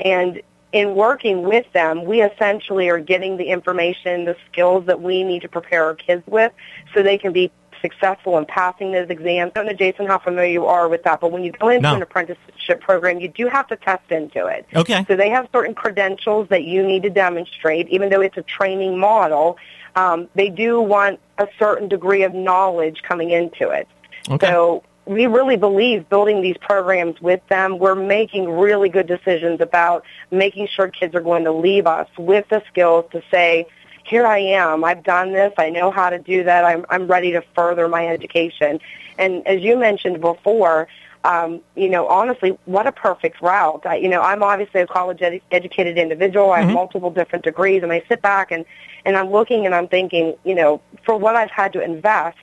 And 0.00 0.42
in 0.72 0.96
working 0.96 1.42
with 1.42 1.70
them, 1.72 2.04
we 2.04 2.20
essentially 2.20 2.88
are 2.88 2.98
getting 2.98 3.36
the 3.36 3.44
information, 3.44 4.24
the 4.24 4.36
skills 4.50 4.86
that 4.86 5.00
we 5.00 5.22
need 5.22 5.42
to 5.42 5.48
prepare 5.48 5.84
our 5.84 5.94
kids 5.94 6.24
with 6.26 6.52
so 6.92 7.02
they 7.02 7.16
can 7.16 7.32
be 7.32 7.52
successful 7.84 8.38
in 8.38 8.46
passing 8.46 8.92
those 8.92 9.10
exams. 9.10 9.52
I 9.54 9.58
don't 9.58 9.66
know, 9.66 9.74
Jason, 9.74 10.06
how 10.06 10.18
familiar 10.18 10.50
you 10.50 10.64
are 10.66 10.88
with 10.88 11.02
that, 11.04 11.20
but 11.20 11.30
when 11.30 11.44
you 11.44 11.52
go 11.52 11.68
into 11.68 11.82
No. 11.82 11.94
an 11.96 12.02
apprenticeship 12.02 12.80
program, 12.80 13.20
you 13.20 13.28
do 13.28 13.46
have 13.48 13.66
to 13.68 13.76
test 13.76 14.10
into 14.10 14.46
it. 14.46 14.66
Okay. 14.74 15.04
So 15.06 15.16
they 15.16 15.28
have 15.28 15.48
certain 15.52 15.74
credentials 15.74 16.48
that 16.48 16.64
you 16.64 16.82
need 16.82 17.02
to 17.02 17.10
demonstrate, 17.10 17.88
even 17.88 18.08
though 18.08 18.22
it's 18.22 18.38
a 18.38 18.42
training 18.42 18.98
model. 18.98 19.58
Um, 19.96 20.28
they 20.34 20.48
do 20.48 20.80
want 20.80 21.20
a 21.36 21.46
certain 21.58 21.88
degree 21.88 22.22
of 22.22 22.32
knowledge 22.32 23.02
coming 23.02 23.30
into 23.30 23.68
it. 23.68 23.86
Okay. 24.30 24.46
So 24.46 24.82
we 25.06 25.26
really 25.26 25.56
believe 25.56 26.08
building 26.08 26.40
these 26.40 26.56
programs 26.56 27.20
with 27.20 27.46
them, 27.48 27.78
we're 27.78 27.94
making 27.94 28.50
really 28.50 28.88
good 28.88 29.06
decisions 29.06 29.60
about 29.60 30.04
making 30.30 30.68
sure 30.68 30.88
kids 30.88 31.14
are 31.14 31.20
going 31.20 31.44
to 31.44 31.52
leave 31.52 31.86
us 31.86 32.08
with 32.16 32.48
the 32.48 32.62
skills 32.70 33.04
to 33.12 33.22
say, 33.30 33.66
here 34.04 34.26
I 34.26 34.38
am, 34.38 34.84
I've 34.84 35.02
done 35.02 35.32
this, 35.32 35.52
I 35.58 35.70
know 35.70 35.90
how 35.90 36.10
to 36.10 36.18
do 36.18 36.44
that, 36.44 36.64
I'm, 36.64 36.84
I'm 36.90 37.06
ready 37.06 37.32
to 37.32 37.42
further 37.54 37.88
my 37.88 38.06
education. 38.06 38.80
And 39.18 39.46
as 39.46 39.62
you 39.62 39.76
mentioned 39.76 40.20
before, 40.20 40.88
um, 41.24 41.60
you 41.74 41.88
know, 41.88 42.06
honestly, 42.06 42.58
what 42.66 42.86
a 42.86 42.92
perfect 42.92 43.40
route. 43.40 43.86
I, 43.86 43.96
you 43.96 44.10
know, 44.10 44.20
I'm 44.20 44.42
obviously 44.42 44.82
a 44.82 44.86
college 44.86 45.20
edu- 45.20 45.40
educated 45.50 45.96
individual. 45.96 46.50
I 46.50 46.60
have 46.60 46.74
multiple 46.74 47.10
different 47.10 47.44
degrees, 47.44 47.82
and 47.82 47.90
I 47.90 48.02
sit 48.08 48.20
back 48.20 48.50
and, 48.50 48.66
and 49.06 49.16
I'm 49.16 49.30
looking 49.30 49.64
and 49.64 49.74
I'm 49.74 49.88
thinking, 49.88 50.34
you 50.44 50.54
know, 50.54 50.82
for 51.02 51.16
what 51.16 51.34
I've 51.34 51.50
had 51.50 51.72
to 51.72 51.82
invest 51.82 52.36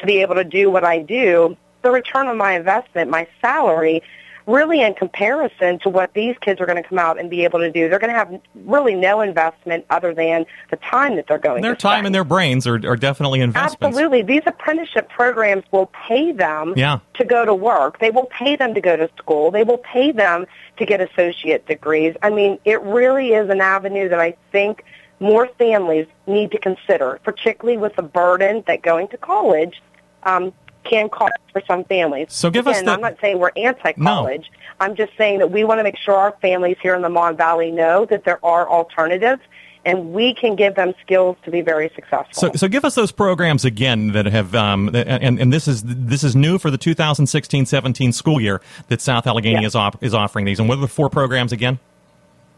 to 0.00 0.06
be 0.06 0.20
able 0.20 0.34
to 0.34 0.44
do 0.44 0.70
what 0.70 0.84
I 0.84 0.98
do, 0.98 1.56
the 1.82 1.90
return 1.90 2.26
on 2.26 2.36
my 2.36 2.52
investment, 2.52 3.10
my 3.10 3.26
salary, 3.40 4.02
really 4.48 4.80
in 4.80 4.94
comparison 4.94 5.78
to 5.80 5.90
what 5.90 6.14
these 6.14 6.34
kids 6.40 6.58
are 6.60 6.66
going 6.66 6.82
to 6.82 6.88
come 6.88 6.98
out 6.98 7.20
and 7.20 7.28
be 7.28 7.44
able 7.44 7.58
to 7.58 7.70
do, 7.70 7.88
they're 7.88 7.98
going 7.98 8.12
to 8.12 8.18
have 8.18 8.40
really 8.64 8.94
no 8.94 9.20
investment 9.20 9.84
other 9.90 10.14
than 10.14 10.46
the 10.70 10.76
time 10.76 11.16
that 11.16 11.26
they're 11.28 11.38
going 11.38 11.62
Their 11.62 11.74
to 11.74 11.80
time 11.80 12.06
and 12.06 12.14
their 12.14 12.24
brains 12.24 12.66
are, 12.66 12.76
are 12.86 12.96
definitely 12.96 13.40
investments. 13.40 13.84
Absolutely. 13.84 14.22
These 14.22 14.42
apprenticeship 14.46 15.10
programs 15.10 15.64
will 15.70 15.86
pay 15.86 16.32
them 16.32 16.72
Yeah. 16.76 17.00
to 17.14 17.24
go 17.24 17.44
to 17.44 17.54
work. 17.54 17.98
They 18.00 18.10
will 18.10 18.26
pay 18.26 18.56
them 18.56 18.74
to 18.74 18.80
go 18.80 18.96
to 18.96 19.10
school. 19.18 19.50
They 19.50 19.64
will 19.64 19.78
pay 19.78 20.12
them 20.12 20.46
to 20.78 20.86
get 20.86 21.02
associate 21.02 21.66
degrees. 21.66 22.16
I 22.22 22.30
mean, 22.30 22.58
it 22.64 22.80
really 22.82 23.34
is 23.34 23.50
an 23.50 23.60
avenue 23.60 24.08
that 24.08 24.18
I 24.18 24.34
think 24.50 24.82
more 25.20 25.46
families 25.58 26.06
need 26.26 26.52
to 26.52 26.58
consider, 26.58 27.20
particularly 27.22 27.76
with 27.76 27.96
the 27.96 28.02
burden 28.02 28.64
that 28.66 28.80
going 28.82 29.08
to 29.08 29.18
college 29.18 29.82
um, 30.22 30.52
can 30.88 31.08
cause 31.08 31.30
for 31.52 31.62
some 31.66 31.84
families. 31.84 32.28
So 32.30 32.50
give 32.50 32.66
us 32.66 32.76
Again, 32.76 32.86
the- 32.86 32.92
I'm 32.92 33.00
not 33.00 33.16
saying 33.20 33.38
we're 33.38 33.50
anti-college. 33.56 34.50
No. 34.50 34.56
I'm 34.80 34.94
just 34.96 35.12
saying 35.18 35.38
that 35.40 35.50
we 35.50 35.64
want 35.64 35.78
to 35.80 35.84
make 35.84 35.96
sure 35.98 36.14
our 36.14 36.32
families 36.40 36.76
here 36.80 36.94
in 36.94 37.02
the 37.02 37.08
Mon 37.08 37.36
Valley 37.36 37.70
know 37.70 38.04
that 38.06 38.24
there 38.24 38.44
are 38.44 38.68
alternatives 38.68 39.42
and 39.84 40.12
we 40.12 40.34
can 40.34 40.54
give 40.56 40.74
them 40.74 40.92
skills 41.00 41.36
to 41.44 41.50
be 41.50 41.60
very 41.62 41.90
successful. 41.94 42.32
So, 42.34 42.52
so 42.54 42.68
give 42.68 42.84
us 42.84 42.94
those 42.94 43.10
programs 43.10 43.64
again 43.64 44.12
that 44.12 44.26
have, 44.26 44.54
um, 44.54 44.90
and, 44.94 45.40
and 45.40 45.52
this 45.52 45.66
is 45.66 45.82
this 45.84 46.22
is 46.24 46.36
new 46.36 46.58
for 46.58 46.70
the 46.70 46.76
2016-17 46.78 48.12
school 48.12 48.40
year 48.40 48.60
that 48.88 49.00
South 49.00 49.26
Allegheny 49.26 49.60
Yeah. 49.62 49.66
is 49.66 49.74
op- 49.74 50.02
is 50.02 50.14
offering 50.14 50.44
these. 50.44 50.58
And 50.60 50.68
what 50.68 50.78
are 50.78 50.82
the 50.82 50.88
four 50.88 51.08
programs 51.10 51.52
again? 51.52 51.78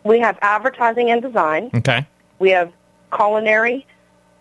we 0.02 0.18
have 0.18 0.38
advertising 0.40 1.10
and 1.10 1.20
design. 1.20 1.70
Okay. 1.74 2.06
We 2.38 2.50
have 2.50 2.72
culinary. 3.14 3.86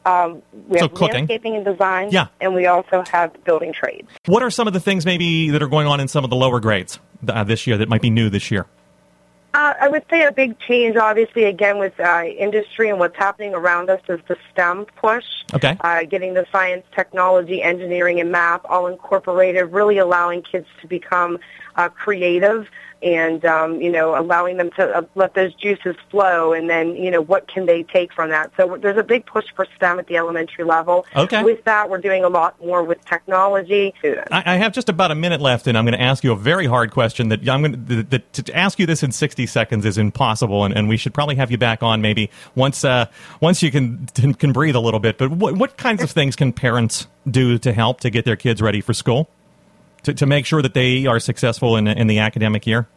Um, 0.09 0.41
we 0.67 0.79
So 0.79 0.85
have 0.85 0.93
cooking. 0.93 1.13
landscaping 1.15 1.55
and 1.55 1.65
design. 1.65 2.09
Yeah. 2.11 2.27
And 2.41 2.53
we 2.55 2.65
also 2.65 3.03
have 3.11 3.31
building 3.43 3.73
trades. 3.73 4.07
What 4.25 4.41
are 4.43 4.49
some 4.49 4.67
of 4.67 4.73
the 4.73 4.79
things 4.79 5.05
maybe 5.05 5.49
that 5.51 5.61
are 5.61 5.67
going 5.67 5.87
on 5.87 5.99
in 5.99 6.07
some 6.07 6.23
of 6.23 6.29
the 6.29 6.35
lower 6.35 6.59
grades 6.59 6.99
uh, 7.27 7.43
this 7.43 7.67
year 7.67 7.77
that 7.77 7.89
might 7.89 8.01
be 8.01 8.09
new 8.09 8.29
this 8.29 8.49
year? 8.51 8.65
Uh, 9.53 9.73
I 9.81 9.87
would 9.87 10.03
say 10.09 10.23
a 10.23 10.31
big 10.31 10.59
change, 10.59 10.95
obviously, 10.95 11.45
again 11.45 11.79
with 11.79 11.99
uh, 11.99 12.23
industry 12.23 12.89
and 12.89 12.99
what's 12.99 13.17
happening 13.17 13.55
around 13.55 13.89
us 13.89 14.01
is 14.07 14.19
the 14.27 14.37
STEM 14.51 14.85
push. 14.95 15.25
Okay. 15.53 15.75
Uh, 15.81 16.03
getting 16.03 16.35
the 16.35 16.45
science, 16.51 16.85
technology, 16.95 17.63
engineering, 17.63 18.19
and 18.19 18.31
math 18.31 18.61
all 18.65 18.85
incorporated, 18.85 19.71
really 19.71 19.97
allowing 19.97 20.43
kids 20.43 20.67
to 20.81 20.87
become 20.87 21.39
uh, 21.75 21.89
creative 21.89 22.67
and, 23.01 23.45
um, 23.45 23.81
you 23.81 23.91
know, 23.91 24.19
allowing 24.19 24.57
them 24.57 24.69
to 24.71 24.97
uh, 24.97 25.01
let 25.15 25.33
those 25.33 25.53
juices 25.55 25.95
flow 26.09 26.53
and 26.53 26.69
then, 26.69 26.95
you 26.95 27.09
know, 27.09 27.21
what 27.21 27.47
can 27.47 27.65
they 27.65 27.83
take 27.83 28.13
from 28.13 28.29
that. 28.29 28.51
So 28.57 28.77
there's 28.77 28.97
a 28.97 29.03
big 29.03 29.25
push 29.25 29.45
for 29.55 29.65
STEM 29.75 29.99
at 29.99 30.07
the 30.07 30.17
elementary 30.17 30.65
level. 30.65 31.05
Okay. 31.15 31.43
With 31.43 31.63
that, 31.63 31.89
we're 31.89 31.99
doing 31.99 32.23
a 32.23 32.29
lot 32.29 32.59
more 32.63 32.83
with 32.83 33.03
technology. 33.05 33.93
I, 34.03 34.43
I 34.45 34.55
have 34.57 34.73
just 34.73 34.89
about 34.89 35.11
a 35.11 35.15
minute 35.15 35.39
left, 35.39 35.67
and 35.67 35.77
I'm 35.77 35.85
going 35.85 35.97
to 35.97 36.01
ask 36.01 36.23
you 36.23 36.33
a 36.33 36.37
very 36.37 36.65
hard 36.65 36.91
question. 36.91 37.29
That 37.29 37.47
I'm 37.47 37.61
going 37.61 37.85
to, 37.85 38.03
that, 38.03 38.33
to 38.33 38.55
ask 38.55 38.79
you 38.79 38.85
this 38.85 39.01
in 39.01 39.11
60 39.11 39.38
seconds 39.47 39.85
is 39.85 39.97
impossible, 39.97 40.65
and, 40.65 40.75
and 40.75 40.89
we 40.89 40.97
should 40.97 41.13
probably 41.13 41.35
have 41.35 41.51
you 41.51 41.57
back 41.57 41.83
on 41.83 42.01
maybe 42.01 42.29
once 42.55 42.83
uh, 42.83 43.05
once 43.41 43.61
you 43.61 43.71
can 43.71 44.07
can 44.07 44.51
breathe 44.51 44.75
a 44.75 44.79
little 44.79 44.99
bit. 44.99 45.17
But 45.17 45.31
what 45.31 45.55
what 45.55 45.77
kinds 45.77 46.03
of 46.03 46.11
things 46.11 46.35
can 46.35 46.53
parents 46.53 47.07
do 47.29 47.57
to 47.59 47.73
help 47.73 48.01
to 48.01 48.09
get 48.09 48.25
their 48.25 48.35
kids 48.35 48.61
ready 48.61 48.81
for 48.81 48.93
school, 48.93 49.29
to 50.03 50.13
to 50.13 50.25
make 50.25 50.45
sure 50.45 50.61
that 50.61 50.73
they 50.73 51.05
are 51.05 51.19
successful 51.19 51.75
in 51.75 51.87
in 51.87 52.07
the 52.07 52.19
academic 52.19 52.65
year? 52.67 52.87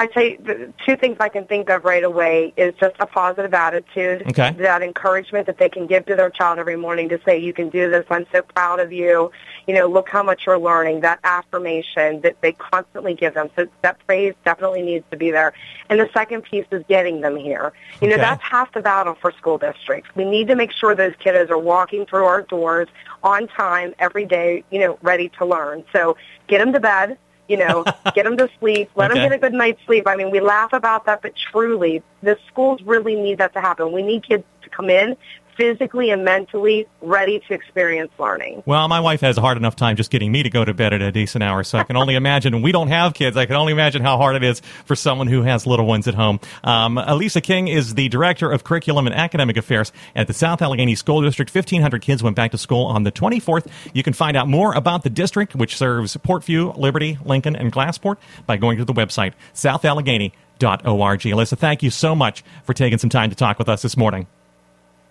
I'd 0.00 0.12
say 0.12 0.36
the 0.36 0.72
two 0.86 0.96
things 0.96 1.16
I 1.18 1.28
can 1.28 1.44
think 1.46 1.68
of 1.70 1.84
right 1.84 2.04
away 2.04 2.52
is 2.56 2.72
just 2.78 2.94
a 3.00 3.06
positive 3.06 3.52
attitude. 3.52 4.22
Okay. 4.28 4.52
That 4.52 4.80
encouragement 4.80 5.46
that 5.46 5.58
they 5.58 5.68
can 5.68 5.88
give 5.88 6.06
to 6.06 6.14
their 6.14 6.30
child 6.30 6.60
every 6.60 6.76
morning 6.76 7.08
to 7.08 7.20
say, 7.24 7.38
you 7.38 7.52
can 7.52 7.68
do 7.68 7.90
this, 7.90 8.06
I'm 8.08 8.24
so 8.30 8.42
proud 8.42 8.78
of 8.78 8.92
you. 8.92 9.32
You 9.68 9.74
know, 9.74 9.86
look 9.86 10.08
how 10.08 10.22
much 10.22 10.46
you're 10.46 10.58
learning. 10.58 11.02
That 11.02 11.20
affirmation 11.24 12.22
that 12.22 12.36
they 12.40 12.52
constantly 12.52 13.14
give 13.14 13.34
them. 13.34 13.50
So 13.54 13.68
that 13.82 13.98
praise 14.06 14.34
definitely 14.44 14.82
needs 14.82 15.04
to 15.10 15.16
be 15.16 15.30
there. 15.30 15.52
And 15.90 16.00
the 16.00 16.08
second 16.14 16.42
piece 16.42 16.66
is 16.72 16.82
getting 16.88 17.20
them 17.20 17.36
here. 17.36 17.72
You 18.00 18.08
know, 18.08 18.14
Okay. 18.14 18.22
that's 18.22 18.42
half 18.42 18.72
the 18.72 18.80
battle 18.80 19.14
for 19.20 19.30
school 19.32 19.58
districts. 19.58 20.10
We 20.16 20.24
need 20.24 20.48
to 20.48 20.56
make 20.56 20.72
sure 20.72 20.94
those 20.94 21.12
kiddos 21.24 21.50
are 21.50 21.58
walking 21.58 22.06
through 22.06 22.24
our 22.24 22.42
doors 22.42 22.88
on 23.22 23.46
time 23.48 23.94
every 23.98 24.24
day, 24.24 24.64
you 24.70 24.80
know, 24.80 24.98
ready 25.02 25.28
to 25.38 25.44
learn. 25.44 25.84
So 25.92 26.16
get 26.48 26.58
them 26.58 26.72
to 26.72 26.80
bed 26.80 27.18
you 27.48 27.56
know, 27.56 27.86
get 28.14 28.24
them 28.24 28.36
to 28.36 28.48
sleep, 28.60 28.90
let 28.94 29.10
Okay. 29.10 29.14
them 29.20 29.20
get 29.22 29.32
a 29.32 29.38
good 29.38 29.54
night's 29.54 29.80
sleep. 29.86 30.06
I 30.06 30.16
mean, 30.16 30.30
we 30.30 30.40
laugh 30.40 30.72
about 30.74 31.06
that, 31.06 31.22
but 31.22 31.32
truly, 31.34 32.02
the 32.22 32.38
schools 32.46 32.82
really 32.82 33.16
need 33.16 33.38
that 33.38 33.54
to 33.54 33.60
happen. 33.60 33.90
We 33.92 34.02
need 34.02 34.22
kids 34.26 34.44
to 34.62 34.68
come 34.70 34.90
in 34.90 35.16
physically 35.58 36.10
and 36.10 36.24
mentally 36.24 36.86
ready 37.02 37.40
to 37.40 37.52
experience 37.52 38.12
learning. 38.18 38.62
Well, 38.64 38.86
my 38.86 39.00
wife 39.00 39.20
has 39.22 39.36
a 39.36 39.40
hard 39.40 39.56
enough 39.56 39.76
time 39.76 39.96
just 39.96 40.10
getting 40.10 40.30
me 40.30 40.44
to 40.44 40.50
go 40.50 40.64
to 40.64 40.72
bed 40.72 40.94
at 40.94 41.02
a 41.02 41.10
decent 41.10 41.42
hour, 41.42 41.64
so 41.64 41.78
I 41.78 41.82
can 41.82 41.96
only 41.96 42.14
imagine. 42.22 42.54
And 42.54 42.62
we 42.62 42.72
don't 42.72 42.88
have 42.88 43.12
kids. 43.12 43.36
I 43.36 43.44
can 43.44 43.56
only 43.56 43.72
imagine 43.72 44.00
how 44.00 44.16
hard 44.16 44.36
it 44.36 44.44
is 44.44 44.60
for 44.86 44.94
someone 44.94 45.26
who 45.26 45.42
has 45.42 45.66
little 45.66 45.84
ones 45.84 46.06
at 46.06 46.14
home. 46.14 46.38
Um, 46.62 46.96
Elisa 46.96 47.40
King 47.40 47.68
is 47.68 47.94
the 47.94 48.08
director 48.08 48.50
of 48.50 48.62
curriculum 48.64 49.06
and 49.06 49.14
academic 49.14 49.56
affairs 49.56 49.92
at 50.14 50.28
the 50.28 50.32
South 50.32 50.62
Allegheny 50.62 50.94
School 50.94 51.20
District. 51.20 51.50
Fifteen 51.50 51.82
hundred 51.82 52.02
kids 52.02 52.22
went 52.22 52.36
back 52.36 52.52
to 52.52 52.58
school 52.58 52.86
on 52.86 53.02
the 53.02 53.10
twenty 53.10 53.40
fourth. 53.40 53.66
You 53.92 54.04
can 54.04 54.12
find 54.12 54.36
out 54.36 54.48
more 54.48 54.72
about 54.72 55.02
the 55.02 55.10
district, 55.10 55.56
which 55.56 55.76
serves 55.76 56.16
Port 56.18 56.44
Vue, 56.44 56.72
Liberty, 56.76 57.18
Lincoln, 57.24 57.56
and 57.56 57.72
Glassport, 57.72 58.16
by 58.46 58.56
going 58.56 58.78
to 58.78 58.84
the 58.84 58.94
website 58.94 59.32
southallegheny.org. 59.54 61.20
Alyssa, 61.20 61.58
thank 61.58 61.82
you 61.82 61.90
so 61.90 62.14
much 62.14 62.44
for 62.64 62.74
taking 62.74 62.98
some 62.98 63.10
time 63.10 63.30
to 63.30 63.36
talk 63.36 63.58
with 63.58 63.68
us 63.68 63.82
this 63.82 63.96
morning. 63.96 64.28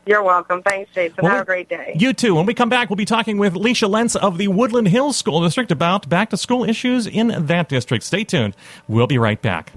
You're 0.07 0.23
welcome. 0.23 0.63
Thanks, 0.63 0.89
Jason. 0.93 1.17
Well, 1.21 1.33
Have 1.33 1.41
a 1.41 1.45
great 1.45 1.67
day. 1.67 1.95
You 1.99 2.13
too. 2.13 2.35
When 2.35 2.45
we 2.45 2.53
come 2.53 2.69
back, 2.69 2.89
we'll 2.89 2.95
be 2.95 3.05
talking 3.05 3.37
with 3.37 3.53
Leisha 3.53 3.89
Lentz 3.89 4.15
of 4.15 4.37
the 4.37 4.47
Woodland 4.47 4.87
Hills 4.87 5.17
School 5.17 5.41
District 5.41 5.71
about 5.71 6.07
back 6.07 6.29
to 6.29 6.37
school 6.37 6.63
issues 6.63 7.05
in 7.07 7.47
that 7.47 7.67
district. 7.67 8.05
Stay 8.05 8.23
tuned. 8.23 8.55
We'll 8.87 9.07
be 9.07 9.17
right 9.17 9.41
back. 9.41 9.73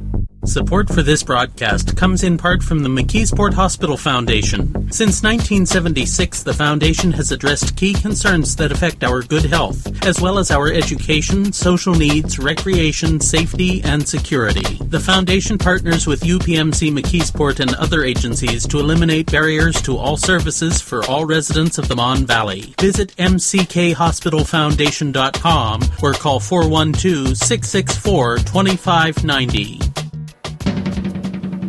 Support 0.47 0.89
for 0.89 1.03
this 1.03 1.23
broadcast 1.23 1.99
comes 1.99 2.23
in 2.25 2.39
part 2.39 2.63
from 2.63 2.83
the 2.83 2.89
McKeesport 2.89 3.53
Hospital 3.53 3.99
Foundation. 3.99 4.91
Since 4.91 5.23
1976, 5.23 6.45
the 6.45 6.55
foundation 6.55 7.13
has 7.13 7.31
addressed 7.31 7.77
key 7.77 7.93
concerns 7.93 8.57
that 8.57 8.73
affect 8.73 9.05
our 9.05 9.21
good 9.21 9.45
health, 9.45 10.03
as 10.07 10.19
well 10.19 10.39
as 10.39 10.51
our 10.51 10.73
education, 10.73 11.53
social 11.53 11.95
needs, 11.95 12.39
recreation, 12.39 13.21
safety, 13.21 13.83
and 13.85 14.09
security. 14.09 14.79
The 14.81 14.99
foundation 14.99 15.59
partners 15.59 16.07
with 16.07 16.23
UPMC 16.23 16.91
McKeesport 16.91 17.61
and 17.61 17.75
other 17.75 18.03
agencies 18.03 18.67
to 18.69 18.79
eliminate 18.81 19.31
barriers 19.31 19.83
to 19.83 19.99
all 19.99 20.17
services 20.21 20.81
for 20.81 21.05
all 21.07 21.25
residents 21.25 21.79
of 21.79 21.89
the 21.89 21.97
Mon 21.97 22.25
Valley. 22.27 22.75
Visit 22.81 23.15
mckhospitalfoundation.com 23.17 25.81
or 26.03 26.13
call 26.13 26.39
412 26.41 27.37
664 27.37 28.39
2590. 28.39 29.79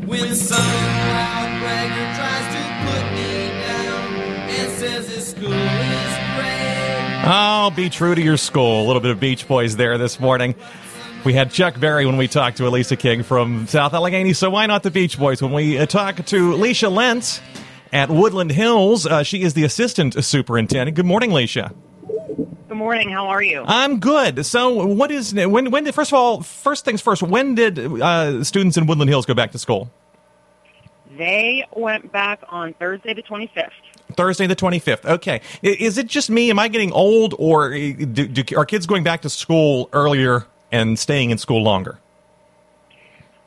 When 0.05 0.35
some 0.35 0.59
outbreaker 0.59 2.15
tries 2.15 2.53
to 2.53 2.61
put 2.85 3.11
me 3.13 3.49
down 3.61 4.13
and 4.49 4.71
says 4.73 5.09
his 5.09 5.27
school 5.29 5.53
is 5.53 6.17
great. 6.35 7.23
Oh, 7.25 7.71
be 7.75 7.89
true 7.89 8.13
to 8.13 8.21
your 8.21 8.37
school. 8.37 8.83
A 8.83 8.85
little 8.85 9.01
bit 9.01 9.09
of 9.11 9.19
Beach 9.19 9.47
Boys 9.47 9.75
there 9.77 9.97
this 9.97 10.19
morning. 10.19 10.53
We 11.23 11.33
had 11.33 11.51
Chuck 11.51 11.79
Berry 11.79 12.07
when 12.07 12.17
we 12.17 12.27
talked 12.27 12.57
to 12.57 12.67
Elisa 12.67 12.95
King 12.95 13.21
from 13.21 13.67
South 13.67 13.93
Allegheny, 13.93 14.33
so 14.33 14.49
why 14.49 14.65
not 14.65 14.81
the 14.81 14.89
Beach 14.89 15.19
Boys? 15.19 15.39
When 15.39 15.53
we 15.53 15.77
uh, 15.77 15.85
talk 15.85 16.15
to 16.15 16.53
Leisha 16.53 16.91
Lentz 16.91 17.39
at 17.91 18.09
Woodland 18.09 18.51
Hills, 18.51 19.05
uh, 19.05 19.23
she 19.23 19.43
is 19.43 19.53
the 19.53 19.63
assistant 19.63 20.23
superintendent. 20.23 20.95
Good 20.95 21.05
morning, 21.05 21.31
Leisha. 21.31 21.73
Good 22.67 22.77
morning. 22.77 23.09
How 23.09 23.27
are 23.27 23.43
you? 23.43 23.63
I'm 23.67 23.99
good. 23.99 24.45
So, 24.45 24.85
what 24.85 25.11
is 25.11 25.33
when? 25.33 25.71
When 25.71 25.83
did 25.83 25.93
first 25.93 26.11
of 26.11 26.17
all, 26.17 26.41
first 26.41 26.85
things 26.85 27.01
first? 27.01 27.21
When 27.21 27.55
did 27.55 27.77
uh, 27.79 28.43
students 28.43 28.77
in 28.77 28.85
Woodland 28.85 29.09
Hills 29.09 29.25
go 29.25 29.33
back 29.33 29.51
to 29.51 29.57
school? 29.57 29.91
They 31.17 31.65
went 31.75 32.11
back 32.11 32.41
on 32.47 32.73
Thursday 32.75 33.13
the 33.13 33.23
25th. 33.23 33.71
Thursday 34.15 34.47
the 34.47 34.55
25th. 34.55 35.05
Okay. 35.05 35.41
Is 35.61 35.97
it 35.97 36.07
just 36.07 36.29
me? 36.29 36.49
Am 36.49 36.59
I 36.59 36.67
getting 36.69 36.91
old, 36.93 37.35
or 37.37 37.73
uh, 37.73 37.77
do, 37.77 38.27
do, 38.27 38.57
are 38.57 38.65
kids 38.65 38.85
going 38.85 39.03
back 39.03 39.21
to 39.23 39.29
school 39.29 39.89
earlier 39.93 40.45
and 40.71 40.97
staying 40.97 41.31
in 41.31 41.37
school 41.37 41.61
longer? 41.61 41.99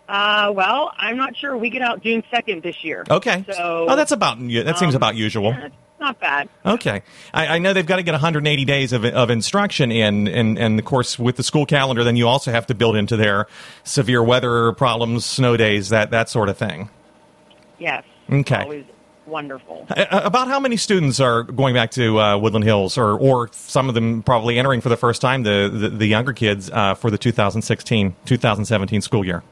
Uh, 0.08 0.52
well, 0.54 0.92
I'm 0.96 1.16
not 1.16 1.36
sure. 1.36 1.56
We 1.56 1.70
get 1.70 1.82
out 1.82 2.02
June 2.02 2.22
2nd 2.32 2.62
this 2.62 2.84
year. 2.84 3.04
Okay. 3.08 3.44
So, 3.50 3.86
oh, 3.88 3.96
that's 3.96 4.12
about 4.12 4.38
that 4.38 4.78
seems 4.78 4.94
um, 4.94 4.96
about 4.96 5.16
usual. 5.16 5.52
yeah, 5.52 5.68
not 6.04 6.20
bad. 6.20 6.48
Okay, 6.66 7.02
I, 7.32 7.46
I 7.46 7.58
know 7.58 7.72
they've 7.72 7.86
got 7.86 7.96
to 7.96 8.02
get 8.02 8.12
180 8.12 8.64
days 8.64 8.92
of, 8.92 9.04
of 9.04 9.30
instruction 9.30 9.90
in, 9.90 10.28
and 10.28 10.58
and 10.58 10.78
of 10.78 10.84
course 10.84 11.18
with 11.18 11.36
the 11.36 11.42
school 11.42 11.64
calendar, 11.64 12.04
then 12.04 12.16
you 12.16 12.28
also 12.28 12.50
have 12.50 12.66
to 12.66 12.74
build 12.74 12.96
into 12.96 13.16
their 13.16 13.46
severe 13.84 14.22
weather 14.22 14.72
problems, 14.72 15.24
snow 15.24 15.56
days, 15.56 15.88
that 15.88 16.10
that 16.10 16.28
sort 16.28 16.48
of 16.48 16.58
thing. 16.58 16.90
Yes. 17.78 18.04
Okay. 18.30 18.62
Always 18.62 18.84
wonderful. 19.26 19.86
Uh, 19.88 20.20
about 20.24 20.48
how 20.48 20.60
many 20.60 20.76
students 20.76 21.20
are 21.20 21.42
going 21.42 21.74
back 21.74 21.90
to 21.92 22.20
uh, 22.20 22.36
Woodland 22.36 22.64
Hills, 22.64 22.98
or 22.98 23.18
or 23.18 23.48
some 23.52 23.88
of 23.88 23.94
them 23.94 24.22
probably 24.22 24.58
entering 24.58 24.80
for 24.82 24.90
the 24.90 24.96
first 24.96 25.22
time, 25.22 25.42
the 25.42 25.70
the, 25.72 25.88
the 25.88 26.06
younger 26.06 26.34
kids 26.34 26.70
uh, 26.70 26.94
for 26.94 27.10
the 27.10 27.18
2016 27.18 28.14
2017 28.26 29.00
school 29.00 29.24
year? 29.24 29.42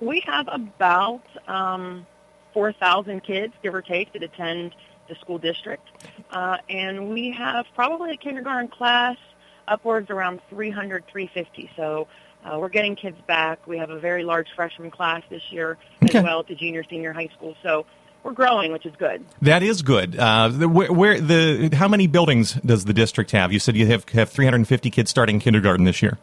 We 0.00 0.20
have 0.26 0.48
about 0.50 1.22
um, 1.46 2.06
4,000 2.54 3.22
kids, 3.22 3.52
give 3.62 3.74
or 3.74 3.82
take, 3.82 4.12
that 4.12 4.22
attend 4.22 4.74
the 5.08 5.14
school 5.16 5.38
district. 5.38 5.88
Uh, 6.30 6.58
and 6.68 7.08
we 7.10 7.30
have 7.32 7.66
probably 7.74 8.12
a 8.12 8.16
kindergarten 8.16 8.68
class 8.68 9.16
upwards 9.66 10.10
around 10.10 10.40
300, 10.50 11.04
350. 11.10 11.70
So 11.76 12.08
uh, 12.44 12.58
we're 12.58 12.68
getting 12.68 12.94
kids 12.94 13.16
back. 13.26 13.66
We 13.66 13.78
have 13.78 13.90
a 13.90 13.98
very 13.98 14.22
large 14.22 14.48
freshman 14.54 14.90
class 14.90 15.22
this 15.30 15.42
year 15.50 15.78
Okay. 16.02 16.18
as 16.18 16.24
well 16.24 16.40
at 16.40 16.46
the 16.48 16.54
junior, 16.54 16.84
senior 16.84 17.12
high 17.12 17.28
school. 17.36 17.56
So 17.62 17.86
we're 18.22 18.32
growing, 18.32 18.72
which 18.72 18.86
is 18.86 18.94
good. 18.96 19.24
That 19.42 19.62
is 19.62 19.82
good. 19.82 20.16
Uh, 20.16 20.48
the, 20.48 20.68
where, 20.68 20.92
where 20.92 21.20
the 21.20 21.70
how 21.74 21.88
many 21.88 22.06
buildings 22.06 22.52
does 22.54 22.84
the 22.84 22.92
district 22.92 23.30
have? 23.32 23.52
You 23.52 23.58
said 23.58 23.76
you 23.76 23.86
have 23.86 24.08
have 24.10 24.30
350 24.30 24.90
kids 24.90 25.10
starting 25.10 25.38
kindergarten 25.40 25.84
this 25.84 26.02
year. 26.02 26.18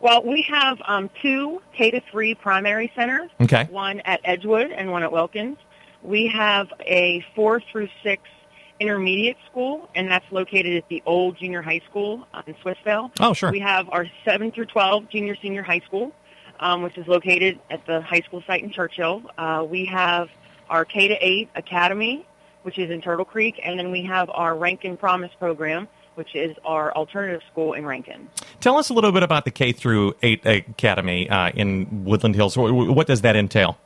Well, 0.00 0.22
we 0.24 0.42
have 0.42 0.78
um, 0.86 1.10
two 1.20 1.60
K 1.76 1.90
to 1.90 2.00
three 2.10 2.34
primary 2.34 2.92
centers. 2.94 3.30
Okay. 3.40 3.64
One 3.70 4.00
at 4.00 4.20
Edgewood 4.24 4.70
and 4.70 4.90
one 4.90 5.02
at 5.02 5.10
Wilkins. 5.10 5.58
We 6.02 6.28
have 6.28 6.68
a 6.80 7.24
four 7.34 7.60
through 7.60 7.88
six 8.02 8.22
intermediate 8.78 9.36
school, 9.50 9.88
and 9.96 10.08
that's 10.08 10.24
located 10.30 10.76
at 10.76 10.88
the 10.88 11.02
old 11.04 11.36
junior 11.36 11.62
high 11.62 11.82
school 11.90 12.24
in 12.46 12.54
Swissvale. 12.54 13.10
Oh, 13.18 13.32
sure. 13.32 13.50
We 13.50 13.58
have 13.58 13.88
our 13.90 14.06
seven 14.24 14.52
through 14.52 14.66
twelve 14.66 15.08
junior 15.08 15.34
senior 15.42 15.64
high 15.64 15.80
school, 15.80 16.12
um, 16.60 16.82
which 16.82 16.96
is 16.96 17.08
located 17.08 17.58
at 17.68 17.84
the 17.86 18.00
high 18.00 18.20
school 18.20 18.42
site 18.46 18.62
in 18.62 18.70
Churchill. 18.70 19.22
Uh, 19.36 19.66
we 19.68 19.84
have 19.86 20.28
our 20.70 20.84
K 20.84 21.08
to 21.08 21.14
eight 21.20 21.48
academy, 21.56 22.24
which 22.62 22.78
is 22.78 22.90
in 22.90 23.00
Turtle 23.00 23.24
Creek, 23.24 23.60
and 23.64 23.76
then 23.76 23.90
we 23.90 24.04
have 24.04 24.30
our 24.30 24.56
Rankin 24.56 24.96
Promise 24.96 25.32
program, 25.40 25.88
which 26.18 26.34
is 26.34 26.56
our 26.64 26.92
alternative 26.94 27.40
school 27.50 27.74
in 27.74 27.86
Rankin. 27.86 28.28
Tell 28.60 28.76
us 28.76 28.90
a 28.90 28.92
little 28.92 29.12
bit 29.12 29.22
about 29.22 29.44
the 29.44 29.52
K 29.52 29.70
through 29.70 30.16
8 30.20 30.44
Academy 30.44 31.30
uh, 31.30 31.50
in 31.54 32.04
Woodland 32.04 32.34
Hills. 32.34 32.56
Wh- 32.56 32.66
wh- 32.70 32.94
What 32.94 33.06
does 33.06 33.20
that 33.22 33.36
entail? 33.36 33.78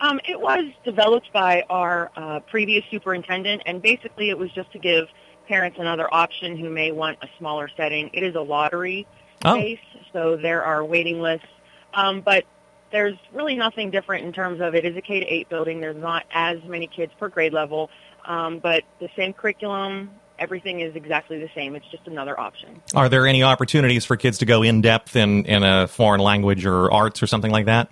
Um, 0.00 0.18
it 0.26 0.40
was 0.40 0.64
developed 0.82 1.30
by 1.30 1.62
our 1.68 2.10
uh, 2.16 2.40
previous 2.40 2.82
superintendent, 2.90 3.60
and 3.66 3.82
basically 3.82 4.30
it 4.30 4.38
was 4.38 4.50
just 4.52 4.72
to 4.72 4.78
give 4.78 5.08
parents 5.46 5.76
another 5.78 6.12
option 6.12 6.56
who 6.56 6.70
may 6.70 6.90
want 6.90 7.18
a 7.20 7.28
smaller 7.38 7.68
setting. 7.76 8.08
It 8.14 8.22
is 8.22 8.34
a 8.34 8.40
lottery 8.40 9.06
Oh. 9.44 9.56
base, 9.56 9.78
so 10.14 10.36
there 10.36 10.62
are 10.64 10.82
waiting 10.84 11.20
lists, 11.20 11.46
um, 11.94 12.20
but 12.22 12.44
there's 12.92 13.16
really 13.32 13.56
nothing 13.56 13.90
different 13.90 14.24
in 14.24 14.32
terms 14.32 14.60
of 14.62 14.74
it 14.74 14.84
is 14.86 14.96
a 14.96 15.00
K 15.02 15.20
to 15.20 15.26
eight 15.26 15.48
building. 15.50 15.80
There's 15.80 15.96
not 15.96 16.24
as 16.32 16.58
many 16.64 16.86
kids 16.86 17.12
per 17.18 17.28
grade 17.28 17.52
level, 17.52 17.90
um, 18.26 18.58
but 18.58 18.84
the 19.00 19.08
same 19.16 19.32
curriculum. 19.34 20.10
Everything 20.40 20.80
is 20.80 20.96
exactly 20.96 21.38
the 21.38 21.50
same. 21.54 21.76
It's 21.76 21.86
just 21.90 22.06
another 22.06 22.38
option. 22.38 22.82
Are 22.94 23.08
there 23.08 23.26
any 23.26 23.42
opportunities 23.42 24.04
for 24.04 24.16
kids 24.16 24.38
to 24.38 24.46
go 24.46 24.62
in 24.62 24.80
depth 24.80 25.14
in, 25.14 25.44
in 25.44 25.62
a 25.62 25.86
foreign 25.86 26.20
language 26.20 26.64
or 26.66 26.90
arts 26.90 27.22
or 27.22 27.26
something 27.26 27.52
like 27.52 27.66
that? 27.66 27.88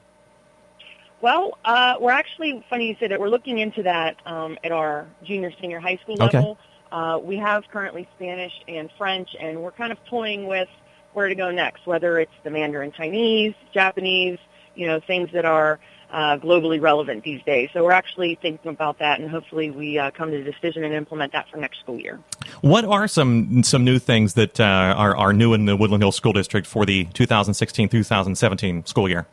Well, 1.21 1.59
uh, 1.65 1.97
we're 2.01 2.13
actually 2.13 2.65
funny 2.71 2.89
you 2.89 2.97
say 2.99 3.09
that. 3.09 3.21
We're 3.21 3.29
looking 3.29 3.59
into 3.59 3.83
that 3.83 4.17
um, 4.25 4.57
at 4.65 4.73
our 4.73 5.07
junior 5.25 5.53
senior 5.61 5.81
high 5.81 5.97
school 6.03 6.15
Okay. 6.23 6.39
level. 6.39 6.59
Uh, 6.91 7.19
we 7.23 7.37
have 7.37 7.65
currently 7.71 8.09
Spanish 8.17 8.53
and 8.67 8.89
French, 8.97 9.29
and 9.39 9.63
we're 9.63 9.73
kind 9.73 9.93
of 9.93 9.99
toying 10.09 10.47
with 10.47 10.69
where 11.13 11.29
to 11.29 11.35
go 11.35 11.51
next. 11.51 11.87
Whether 11.87 12.19
it's 12.19 12.33
the 12.45 12.51
Mandarin 12.51 12.93
Chinese, 12.93 13.55
Japanese, 13.75 14.39
you 14.75 14.87
know, 14.87 15.01
things 15.01 15.29
that 15.33 15.45
are 15.45 15.81
uh, 16.11 16.39
globally 16.39 16.81
relevant 16.81 17.25
these 17.25 17.43
days. 17.43 17.69
So 17.73 17.85
we're 17.85 17.93
actually 17.93 18.39
thinking 18.41 18.71
about 18.71 18.99
that, 18.99 19.21
and 19.21 19.31
hopefully 19.31 19.71
we 19.71 19.99
uh, 19.99 20.11
come 20.11 20.31
to 20.31 20.39
a 20.39 20.45
decision 20.45 20.85
and 20.85 20.95
implement 20.95 21.33
that 21.33 21.49
for 21.51 21.59
next 21.59 21.81
school 21.81 21.99
year. 21.99 22.19
What 22.61 22.85
are 22.85 23.07
some 23.07 23.63
some 23.63 23.85
new 23.85 23.99
things 23.99 24.35
that 24.35 24.59
uh, 24.59 24.65
are, 24.65 25.17
are 25.17 25.33
new 25.33 25.53
in 25.53 25.67
the 25.67 25.77
Woodland 25.77 26.03
Hills 26.03 26.17
School 26.17 26.33
District 26.33 26.67
for 26.67 26.87
the 26.87 27.05
2016-2017 27.07 28.89
school 28.89 29.09
year? 29.09 29.27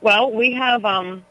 Well, 0.00 0.30
we 0.30 0.52
have 0.52 0.84
um, 0.84 1.24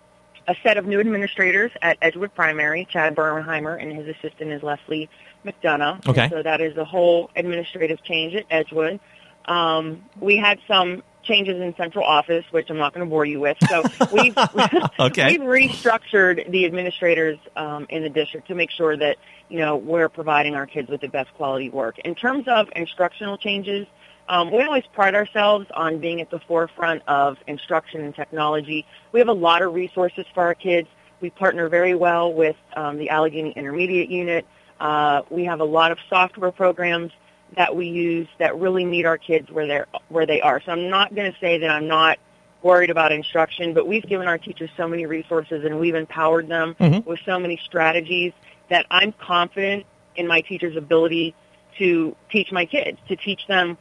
a 0.48 0.56
set 0.64 0.78
of 0.78 0.86
new 0.86 1.00
administrators 1.00 1.72
at 1.82 1.98
Edgewood 2.02 2.34
Primary. 2.34 2.88
Chad 2.90 3.16
Bernheimer 3.16 3.80
and 3.80 3.96
his 3.96 4.08
assistant 4.16 4.52
is 4.52 4.64
Leslie 4.64 5.10
McDonough. 5.46 6.08
Okay. 6.08 6.24
And 6.24 6.32
so 6.32 6.44
that 6.44 6.60
is 6.60 6.76
a 6.78 6.86
whole 6.86 7.30
administrative 7.36 8.04
change 8.04 8.34
at 8.34 8.46
Edgewood. 8.50 9.00
Um, 9.46 10.04
we 10.20 10.38
had 10.38 10.60
some 10.68 11.04
changes 11.24 11.62
in 11.62 11.76
central 11.76 12.06
office, 12.06 12.46
which 12.52 12.70
I'm 12.70 12.78
not 12.78 12.94
going 12.94 13.06
to 13.06 13.10
bore 13.10 13.26
you 13.26 13.40
with. 13.40 13.58
So 13.70 13.84
we've 14.12 14.38
Okay. 15.00 15.38
we've 15.38 15.42
restructured 15.42 16.50
the 16.52 16.66
administrators 16.66 17.38
um, 17.56 17.86
in 17.90 18.04
the 18.04 18.10
district 18.10 18.48
to 18.48 18.56
make 18.56 18.72
sure 18.72 18.96
that 18.98 19.18
you 19.50 19.60
know 19.60 19.78
we're 19.78 20.10
providing 20.10 20.56
our 20.56 20.66
kids 20.68 20.90
with 20.90 21.02
the 21.02 21.08
best 21.08 21.34
quality 21.36 21.70
work. 21.70 22.00
In 22.00 22.16
terms 22.16 22.48
of 22.48 22.68
instructional 22.76 23.38
changes, 23.38 23.88
um, 24.30 24.52
we 24.52 24.62
always 24.64 24.84
pride 24.94 25.16
ourselves 25.16 25.68
on 25.74 26.00
being 26.00 26.22
at 26.22 26.30
the 26.30 26.40
forefront 26.40 27.04
of 27.08 27.38
instruction 27.48 28.02
and 28.02 28.16
technology. 28.16 28.86
We 29.12 29.20
have 29.20 29.30
a 29.30 29.34
lot 29.34 29.62
of 29.62 29.74
resources 29.74 30.26
for 30.34 30.44
our 30.44 30.56
kids. 30.56 30.88
We 31.20 31.30
partner 31.30 31.70
very 31.70 31.96
well 31.96 32.34
with 32.34 32.56
um, 32.76 32.98
the 32.98 33.10
Allegheny 33.10 33.52
Intermediate 33.52 34.10
Unit. 34.10 34.46
Uh, 34.80 35.22
we 35.30 35.46
have 35.46 35.62
a 35.62 35.66
lot 35.66 35.92
of 35.92 35.98
software 36.10 36.52
programs 36.52 37.12
that 37.56 37.76
we 37.76 37.88
use 37.88 38.28
that 38.40 38.58
really 38.60 38.86
meet 38.86 39.06
our 39.06 39.18
kids 39.18 39.50
where 39.52 39.68
they're 39.68 39.88
where 40.10 40.26
they 40.26 40.42
are. 40.42 40.62
So 40.62 40.72
I'm 40.72 40.90
not 40.90 41.14
going 41.16 41.32
to 41.32 41.38
say 41.40 41.60
that 41.60 41.70
I'm 41.70 41.88
not 41.88 42.20
worried 42.62 42.90
about 42.90 43.12
instruction, 43.12 43.74
but 43.74 43.88
we've 43.88 44.06
given 44.08 44.28
our 44.28 44.38
teachers 44.38 44.70
so 44.78 44.88
many 44.88 45.06
resources 45.06 45.66
and 45.66 45.80
we've 45.80 45.96
empowered 45.96 46.48
them 46.48 46.76
Mhm. 46.80 47.06
with 47.06 47.20
so 47.26 47.38
many 47.38 47.58
strategies 47.58 48.32
that 48.70 48.86
I'm 48.90 49.12
confident 49.14 49.86
in 50.16 50.28
my 50.28 50.42
teachers' 50.42 50.78
ability 50.78 51.36
to 51.78 52.16
teach 52.32 52.52
my 52.52 52.66
kids, 52.66 52.98
to 53.10 53.16
teach 53.16 53.46
them, 53.48 53.78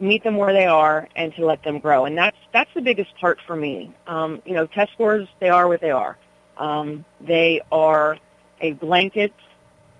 meet 0.00 0.24
them 0.24 0.36
where 0.36 0.52
they 0.52 0.66
are, 0.66 1.08
and 1.16 1.34
to 1.34 1.44
let 1.44 1.62
them 1.62 1.78
grow. 1.78 2.06
And 2.06 2.16
that's 2.16 2.36
that's 2.52 2.72
the 2.74 2.80
biggest 2.80 3.14
part 3.18 3.38
for 3.46 3.56
me. 3.56 3.92
Um, 4.06 4.40
you 4.44 4.54
know, 4.54 4.66
test 4.66 4.92
scores 4.92 5.28
they 5.40 5.50
are 5.50 5.68
what 5.68 5.80
they 5.80 5.90
are. 5.90 6.16
Um, 6.56 7.04
they 7.20 7.60
are 7.70 8.18
a 8.60 8.72
blanket 8.72 9.32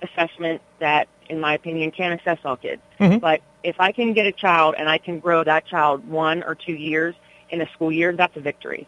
assessment 0.04 0.60
that, 0.78 1.08
in 1.28 1.40
my 1.40 1.54
opinion, 1.54 1.90
can't 1.90 2.20
assess 2.20 2.38
all 2.44 2.56
kids. 2.56 2.82
Mhm. 3.00 3.20
But 3.20 3.40
if 3.62 3.76
I 3.80 3.92
can 3.92 4.12
get 4.12 4.26
a 4.26 4.32
child 4.32 4.74
and 4.78 4.88
I 4.88 4.98
can 4.98 5.18
grow 5.18 5.42
that 5.44 5.66
child 5.66 6.06
one 6.08 6.42
or 6.42 6.54
two 6.54 6.74
years 6.74 7.14
in 7.50 7.60
a 7.60 7.68
school 7.70 7.90
year, 7.90 8.12
that's 8.12 8.36
a 8.36 8.40
victory. 8.40 8.86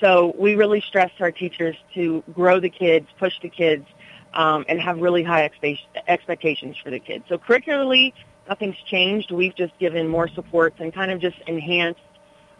So 0.00 0.34
we 0.38 0.56
really 0.56 0.80
stress 0.80 1.10
our 1.20 1.30
teachers 1.30 1.76
to 1.94 2.22
grow 2.34 2.60
the 2.60 2.68
kids, 2.68 3.06
push 3.18 3.34
the 3.40 3.48
kids, 3.48 3.86
um, 4.34 4.64
and 4.68 4.80
have 4.80 5.00
really 5.00 5.22
high 5.22 5.48
expe- 5.48 5.78
expectations 6.06 6.76
for 6.76 6.90
the 6.90 6.98
kids. 6.98 7.24
So 7.28 7.38
curricularly, 7.38 8.12
nothing's 8.48 8.76
changed. 8.84 9.30
We've 9.30 9.54
just 9.54 9.78
given 9.78 10.06
more 10.08 10.28
supports 10.28 10.76
and 10.80 10.92
kind 10.92 11.10
of 11.10 11.20
just 11.20 11.36
enhanced 11.46 12.00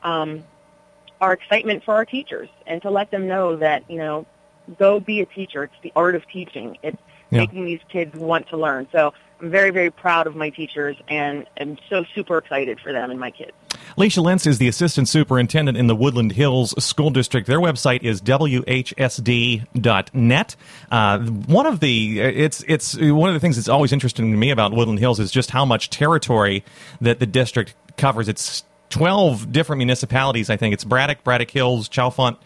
um, 0.03 0.45
our 1.21 1.33
excitement 1.33 1.85
for 1.85 1.95
our 1.95 2.05
teachers 2.05 2.49
and 2.67 2.81
to 2.83 2.91
let 2.91 3.11
them 3.11 3.27
know 3.27 3.57
that, 3.57 3.91
you 3.91 3.99
know, 3.99 4.25
go 4.79 5.01
be 5.01 5.21
a 5.21 5.27
teacher. 5.27 5.65
It's 5.65 5.75
the 5.83 5.93
art 5.95 6.15
of 6.15 6.27
teaching. 6.29 6.79
It's 6.83 6.97
Yeah. 7.31 7.41
making 7.41 7.65
these 7.65 7.81
kids 7.89 8.15
want 8.15 8.49
to 8.51 8.57
learn. 8.57 8.87
So 8.93 9.13
I'm 9.41 9.51
very, 9.51 9.71
very 9.71 9.91
proud 9.91 10.27
of 10.27 10.37
my 10.37 10.51
teachers 10.51 10.97
and 11.09 11.47
I'm 11.59 11.77
so 11.91 12.05
super 12.15 12.39
excited 12.39 12.81
for 12.81 12.93
them 12.93 13.11
and 13.11 13.19
my 13.19 13.31
kids. 13.31 13.53
Leisha 13.99 14.23
Lentz 14.23 14.47
is 14.47 14.59
the 14.59 14.69
assistant 14.69 15.09
superintendent 15.09 15.77
in 15.79 15.87
the 15.87 15.97
Woodland 15.97 16.33
Hills 16.33 16.75
School 16.83 17.11
District. 17.11 17.47
Their 17.47 17.61
website 17.61 18.03
is 18.03 18.21
whsd.net. 18.21 18.57
Uh, 20.91 21.19
one 21.19 21.67
of 21.67 21.81
the 21.81 22.21
it's 22.21 22.65
it's 22.67 22.97
one 22.97 23.29
of 23.29 23.35
the 23.35 23.41
things 23.41 23.57
that's 23.57 23.69
always 23.69 23.93
interesting 23.93 24.31
to 24.31 24.37
me 24.37 24.51
about 24.51 24.73
Woodland 24.73 24.99
Hills 24.99 25.21
is 25.21 25.31
just 25.31 25.51
how 25.51 25.65
much 25.65 25.91
territory 25.91 26.65
that 27.01 27.19
the 27.21 27.27
district 27.27 27.75
covers. 27.97 28.29
It's 28.29 28.65
12 28.91 29.53
different 29.53 29.79
municipalities, 29.79 30.51
I 30.51 30.57
think. 30.57 30.73
It's 30.75 30.85
Braddock, 30.85 31.25
Braddock 31.25 31.51
Hills, 31.51 31.89
Chalfant, 31.89 32.37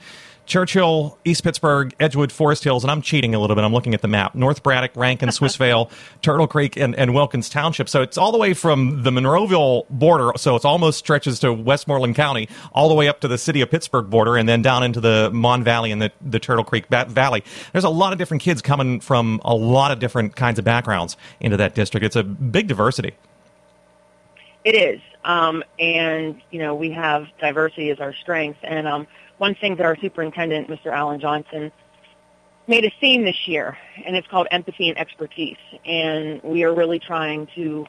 Churchill, 0.51 1.17
East 1.25 1.45
Pittsburgh, 1.45 1.95
Edgewood, 2.01 2.33
Forest 2.33 2.65
Hills, 2.65 2.83
and 2.83 2.91
I'm 2.91 3.03
cheating 3.03 3.37
a 3.37 3.39
little 3.39 3.55
bit. 3.55 3.65
I'm 3.65 3.73
looking 3.73 3.95
at 3.95 4.03
the 4.03 4.09
map. 4.09 4.35
North 4.35 4.65
Braddock, 4.65 4.91
Rankin, 4.97 5.29
Swissvale, 5.29 5.89
Turtle 6.23 6.49
Creek, 6.49 6.77
and, 6.77 6.93
and 6.97 7.15
Wilkins 7.15 7.49
Township. 7.49 7.89
So 7.89 8.03
it's 8.03 8.19
all 8.19 8.33
the 8.33 8.39
way 8.39 8.53
from 8.53 9.05
the 9.05 9.13
Monroeville 9.13 9.89
border, 9.89 10.33
so 10.37 10.57
it 10.57 10.65
almost 10.65 10.99
stretches 10.99 11.39
to 11.39 11.53
Westmoreland 11.53 12.17
County, 12.17 12.49
all 12.73 12.89
the 12.89 12.97
way 12.97 13.07
up 13.07 13.21
to 13.21 13.29
the 13.29 13.39
city 13.39 13.61
of 13.61 13.71
Pittsburgh 13.71 14.11
border, 14.11 14.37
and 14.37 14.49
then 14.49 14.61
down 14.61 14.83
into 14.83 15.01
the 15.01 15.31
Mon 15.33 15.63
Valley 15.63 15.93
and 15.93 16.03
the, 16.03 16.11
the 16.21 16.41
Turtle 16.41 16.65
Creek 16.65 16.89
ba- 16.91 17.07
Valley. 17.09 17.45
There's 17.71 17.85
a 17.85 17.89
lot 17.89 18.13
of 18.13 18.19
different 18.19 18.43
kids 18.43 18.61
coming 18.61 18.99
from 18.99 19.41
a 19.45 19.55
lot 19.55 19.93
of 19.93 20.01
different 20.01 20.35
kinds 20.35 20.59
of 20.59 20.65
backgrounds 20.65 21.17
into 21.39 21.57
that 21.59 21.77
district. 21.77 22.05
It's 22.05 22.17
a 22.17 22.25
big 22.25 22.67
diversity. 22.67 23.13
It 24.65 24.75
is. 24.75 25.01
Um, 25.25 25.63
and, 25.79 26.41
you 26.51 26.59
know, 26.59 26.75
we 26.75 26.91
have 26.91 27.29
diversity 27.39 27.91
as 27.91 28.01
our 28.01 28.13
strength. 28.15 28.59
And 28.63 28.89
um, 28.89 29.07
one 29.41 29.55
thing 29.55 29.75
that 29.77 29.87
our 29.87 29.97
superintendent, 29.97 30.69
Mr. 30.69 30.93
Alan 30.93 31.19
Johnson, 31.19 31.73
made 32.67 32.85
a 32.85 32.93
theme 33.01 33.25
this 33.25 33.49
year, 33.49 33.79
and 34.05 34.15
it's 34.15 34.29
called 34.29 34.47
empathy 34.51 34.91
and 34.91 34.99
expertise. 34.99 35.57
And 35.87 36.43
we 36.43 36.63
are 36.63 36.75
really 36.75 36.99
trying 36.99 37.47
to 37.55 37.87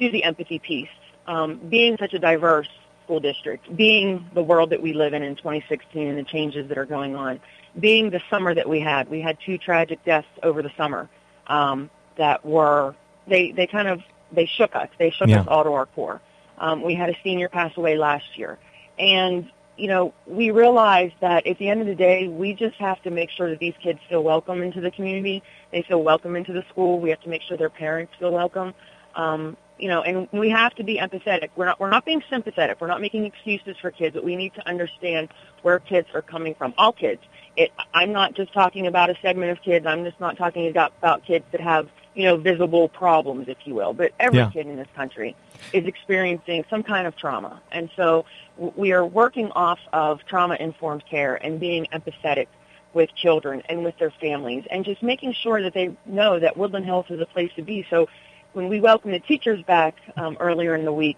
do 0.00 0.10
the 0.10 0.24
empathy 0.24 0.58
piece. 0.58 0.88
Um, 1.28 1.60
being 1.68 1.96
such 1.96 2.12
a 2.12 2.18
diverse 2.18 2.68
school 3.04 3.20
district, 3.20 3.74
being 3.76 4.28
the 4.34 4.42
world 4.42 4.70
that 4.70 4.82
we 4.82 4.92
live 4.92 5.14
in 5.14 5.22
in 5.22 5.36
2016 5.36 6.08
and 6.08 6.18
the 6.18 6.24
changes 6.24 6.68
that 6.68 6.76
are 6.76 6.86
going 6.86 7.14
on, 7.14 7.38
being 7.78 8.10
the 8.10 8.20
summer 8.28 8.52
that 8.52 8.68
we 8.68 8.80
had, 8.80 9.08
we 9.08 9.20
had 9.20 9.38
two 9.46 9.58
tragic 9.58 10.04
deaths 10.04 10.26
over 10.42 10.60
the 10.60 10.72
summer 10.76 11.08
um, 11.46 11.88
that 12.16 12.44
were, 12.44 12.96
they, 13.28 13.52
they 13.52 13.68
kind 13.68 13.86
of, 13.86 14.00
they 14.32 14.46
shook 14.46 14.74
us. 14.74 14.88
They 14.98 15.10
shook 15.10 15.28
Yeah. 15.28 15.42
us 15.42 15.46
all 15.46 15.62
to 15.62 15.70
our 15.70 15.86
core. 15.86 16.20
Um, 16.58 16.82
we 16.82 16.96
had 16.96 17.10
a 17.10 17.16
senior 17.22 17.48
pass 17.48 17.76
away 17.76 17.96
last 17.96 18.36
year. 18.36 18.58
And, 18.98 19.48
you 19.80 19.88
know, 19.88 20.12
we 20.26 20.50
realized 20.50 21.14
that 21.20 21.46
at 21.46 21.58
the 21.58 21.68
end 21.68 21.80
of 21.80 21.86
the 21.86 21.94
day, 21.94 22.28
we 22.28 22.52
just 22.52 22.76
have 22.76 23.02
to 23.02 23.10
make 23.10 23.30
sure 23.30 23.48
that 23.48 23.58
these 23.58 23.74
kids 23.82 23.98
feel 24.08 24.22
welcome 24.22 24.62
into 24.62 24.80
the 24.80 24.90
community. 24.90 25.42
They 25.72 25.82
feel 25.82 26.02
welcome 26.02 26.36
into 26.36 26.52
the 26.52 26.64
school. 26.68 27.00
We 27.00 27.08
have 27.10 27.20
to 27.22 27.30
make 27.30 27.42
sure 27.42 27.56
their 27.56 27.70
parents 27.70 28.12
feel 28.18 28.30
welcome. 28.30 28.74
Um, 29.14 29.56
you 29.78 29.88
know, 29.88 30.02
and 30.02 30.28
we 30.32 30.50
have 30.50 30.74
to 30.74 30.84
be 30.84 30.98
empathetic. 30.98 31.48
We're 31.56 31.64
not, 31.64 31.80
we're 31.80 31.88
not 31.88 32.04
being 32.04 32.22
sympathetic. 32.28 32.78
We're 32.80 32.88
not 32.88 33.00
making 33.00 33.24
excuses 33.24 33.76
for 33.80 33.90
kids, 33.90 34.14
but 34.14 34.22
we 34.22 34.36
need 34.36 34.52
to 34.54 34.68
understand 34.68 35.30
where 35.62 35.78
kids 35.78 36.08
are 36.12 36.20
coming 36.20 36.54
from. 36.54 36.74
All 36.76 36.92
kids. 36.92 37.22
It, 37.56 37.70
I'm 37.94 38.12
not 38.12 38.34
just 38.34 38.52
talking 38.52 38.86
about 38.86 39.08
a 39.08 39.14
segment 39.22 39.50
of 39.50 39.62
kids. 39.62 39.86
I'm 39.86 40.04
just 40.04 40.20
not 40.20 40.36
talking 40.36 40.68
about 40.68 41.24
kids 41.24 41.46
that 41.52 41.62
have, 41.62 41.88
you 42.14 42.24
know, 42.24 42.36
visible 42.36 42.88
problems, 42.88 43.48
if 43.48 43.58
you 43.64 43.74
will. 43.74 43.92
But 43.92 44.12
every 44.18 44.38
Yeah. 44.38 44.46
kid 44.46 44.66
in 44.66 44.76
this 44.76 44.88
country 44.94 45.36
is 45.72 45.86
experiencing 45.86 46.64
some 46.68 46.82
kind 46.82 47.06
of 47.06 47.16
trauma. 47.16 47.60
And 47.70 47.90
so 47.96 48.24
we 48.56 48.92
are 48.92 49.06
working 49.06 49.50
off 49.52 49.78
of 49.92 50.24
trauma-informed 50.26 51.04
care 51.06 51.36
and 51.36 51.60
being 51.60 51.86
empathetic 51.92 52.48
with 52.92 53.14
children 53.14 53.62
and 53.68 53.84
with 53.84 53.96
their 53.98 54.10
families 54.10 54.64
and 54.70 54.84
just 54.84 55.02
making 55.02 55.32
sure 55.32 55.62
that 55.62 55.72
they 55.74 55.96
know 56.06 56.40
that 56.40 56.56
Woodland 56.56 56.84
Hills 56.84 57.06
is 57.08 57.20
a 57.20 57.26
place 57.26 57.52
to 57.54 57.62
be. 57.62 57.86
So 57.88 58.08
when 58.52 58.68
we 58.68 58.80
welcomed 58.80 59.14
the 59.14 59.20
teachers 59.20 59.62
back 59.62 59.94
um, 60.16 60.36
earlier 60.40 60.74
in 60.74 60.84
the 60.84 60.92
week, 60.92 61.16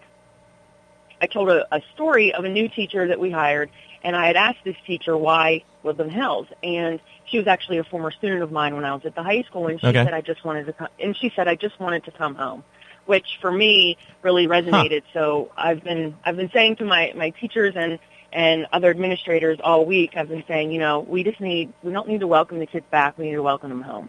I 1.23 1.27
told 1.27 1.49
a, 1.49 1.65
a 1.75 1.81
story 1.95 2.35
of 2.35 2.45
a 2.45 2.49
new 2.49 2.69
teacher 2.69 3.07
that 3.07 3.21
we 3.21 3.31
hired, 3.31 3.71
and 4.03 4.17
I 4.17 4.27
had 4.27 4.35
asked 4.37 4.65
this 4.65 4.75
teacher 4.85 5.17
why 5.17 5.63
Woodland 5.85 6.11
Hills, 6.11 6.49
and 6.65 6.99
she 7.27 7.39
was 7.39 7.47
actually 7.47 7.79
a 7.79 7.85
former 7.85 8.11
student 8.11 8.43
of 8.43 8.51
mine 8.51 8.75
when 8.75 8.85
I 8.85 8.93
was 8.93 9.07
at 9.07 9.15
the 9.15 9.23
high 9.23 9.43
school, 9.43 9.69
and 9.69 9.81
she 9.81 9.87
Okay. 9.87 10.05
said 10.05 10.13
I 10.13 10.21
just 10.21 10.45
wanted 10.45 10.67
to 10.67 10.73
come, 10.73 10.89
and 11.01 11.17
she 11.17 11.33
said 11.35 11.47
I 11.47 11.55
just 11.55 11.79
wanted 11.79 12.05
to 12.07 12.11
come 12.11 12.35
home, 12.35 12.65
which 13.07 13.39
for 13.41 13.53
me 13.53 13.97
really 14.23 14.49
resonated. 14.49 15.03
So 15.13 15.53
I've 15.57 15.85
been 15.85 16.17
I've 16.25 16.37
been 16.37 16.51
saying 16.51 16.77
to 16.77 16.85
my 16.85 17.13
my 17.15 17.31
teachers 17.31 17.75
and 17.77 18.01
and 18.33 18.67
other 18.73 18.91
administrators 18.91 19.61
all 19.63 19.85
week, 19.85 20.17
I've 20.17 20.29
been 20.29 20.43
saying, 20.49 20.73
you 20.73 20.79
know, 20.81 21.01
we 21.01 21.23
just 21.23 21.41
need 21.41 21.73
we 21.85 21.93
don't 21.93 22.09
need 22.09 22.21
to 22.21 22.27
welcome 22.27 22.59
the 22.59 22.67
kids 22.67 22.87
back, 22.91 23.17
we 23.17 23.27
need 23.27 23.35
to 23.37 23.43
welcome 23.43 23.69
them 23.69 23.83
home. 23.83 24.09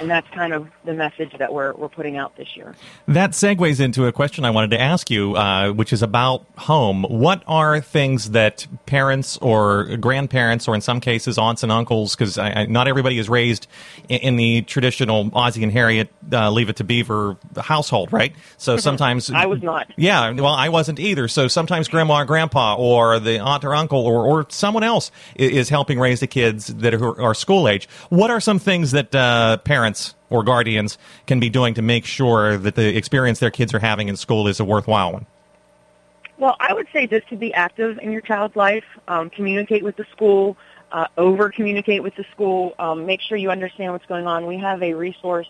And 0.00 0.10
that's 0.10 0.28
kind 0.30 0.52
of 0.52 0.68
the 0.84 0.92
message 0.92 1.32
that 1.38 1.52
we're 1.52 1.72
we're 1.74 1.88
putting 1.88 2.16
out 2.16 2.36
this 2.36 2.56
year. 2.56 2.74
That 3.06 3.30
segues 3.30 3.78
into 3.80 4.06
a 4.06 4.12
question 4.12 4.44
I 4.44 4.50
wanted 4.50 4.70
to 4.72 4.80
ask 4.80 5.08
you, 5.08 5.36
uh, 5.36 5.70
which 5.72 5.92
is 5.92 6.02
about 6.02 6.44
home. 6.58 7.04
What 7.04 7.42
are 7.46 7.80
things 7.80 8.32
that 8.32 8.66
parents 8.86 9.36
or 9.38 9.84
grandparents, 9.98 10.66
or 10.66 10.74
in 10.74 10.80
some 10.80 11.00
cases 11.00 11.38
aunts 11.38 11.62
and 11.62 11.70
uncles, 11.70 12.16
because 12.16 12.36
not 12.36 12.88
everybody 12.88 13.18
is 13.18 13.28
raised 13.28 13.68
in, 14.08 14.18
in 14.20 14.36
the 14.36 14.62
traditional 14.62 15.30
Ozzie 15.32 15.62
and 15.62 15.70
Harriet 15.70 16.08
uh, 16.32 16.50
Leave 16.50 16.68
It 16.70 16.76
to 16.76 16.84
Beaver 16.84 17.36
household, 17.56 18.12
right? 18.12 18.34
So 18.58 18.76
sometimes 18.76 19.30
I 19.30 19.46
was 19.46 19.62
not. 19.62 19.92
Yeah, 19.96 20.32
well, 20.32 20.46
I 20.54 20.70
wasn't 20.70 20.98
either. 20.98 21.28
So 21.28 21.46
sometimes 21.46 21.86
grandma 21.86 22.22
or 22.22 22.24
grandpa 22.24 22.74
or 22.76 23.20
the 23.20 23.38
aunt 23.38 23.64
or 23.64 23.74
uncle 23.76 24.04
or, 24.04 24.26
or 24.26 24.46
someone 24.48 24.82
else 24.82 25.12
i- 25.38 25.42
is 25.42 25.68
helping 25.68 26.00
raise 26.00 26.18
the 26.18 26.26
kids 26.26 26.66
that 26.66 26.94
are, 26.94 27.20
are 27.22 27.34
school 27.34 27.68
age. 27.68 27.88
What 28.08 28.30
are 28.32 28.40
some 28.40 28.58
things 28.58 28.90
that 28.90 29.14
uh, 29.14 29.58
parents 29.58 29.83
or 30.30 30.42
guardians 30.42 30.98
can 31.26 31.40
be 31.40 31.50
doing 31.50 31.74
to 31.74 31.82
make 31.82 32.04
sure 32.04 32.56
that 32.56 32.74
the 32.74 32.96
experience 32.96 33.38
their 33.38 33.50
kids 33.50 33.74
are 33.74 33.78
having 33.78 34.08
in 34.08 34.16
school 34.16 34.48
is 34.48 34.60
a 34.60 34.64
worthwhile 34.64 35.12
one? 35.12 35.26
Well, 36.38 36.56
I 36.58 36.74
would 36.74 36.88
say 36.92 37.06
just 37.06 37.28
to 37.28 37.36
be 37.36 37.54
active 37.54 37.98
in 37.98 38.10
your 38.10 38.20
child's 38.20 38.56
life, 38.56 38.84
um, 39.06 39.30
communicate 39.30 39.84
with 39.84 39.96
the 39.96 40.04
school, 40.12 40.56
uh, 40.90 41.06
over 41.16 41.50
communicate 41.50 42.02
with 42.02 42.14
the 42.16 42.24
school, 42.32 42.74
um, 42.78 43.06
make 43.06 43.20
sure 43.20 43.36
you 43.36 43.50
understand 43.50 43.92
what's 43.92 44.06
going 44.06 44.26
on. 44.26 44.46
We 44.46 44.58
have 44.58 44.82
a 44.82 44.94
resource 44.94 45.48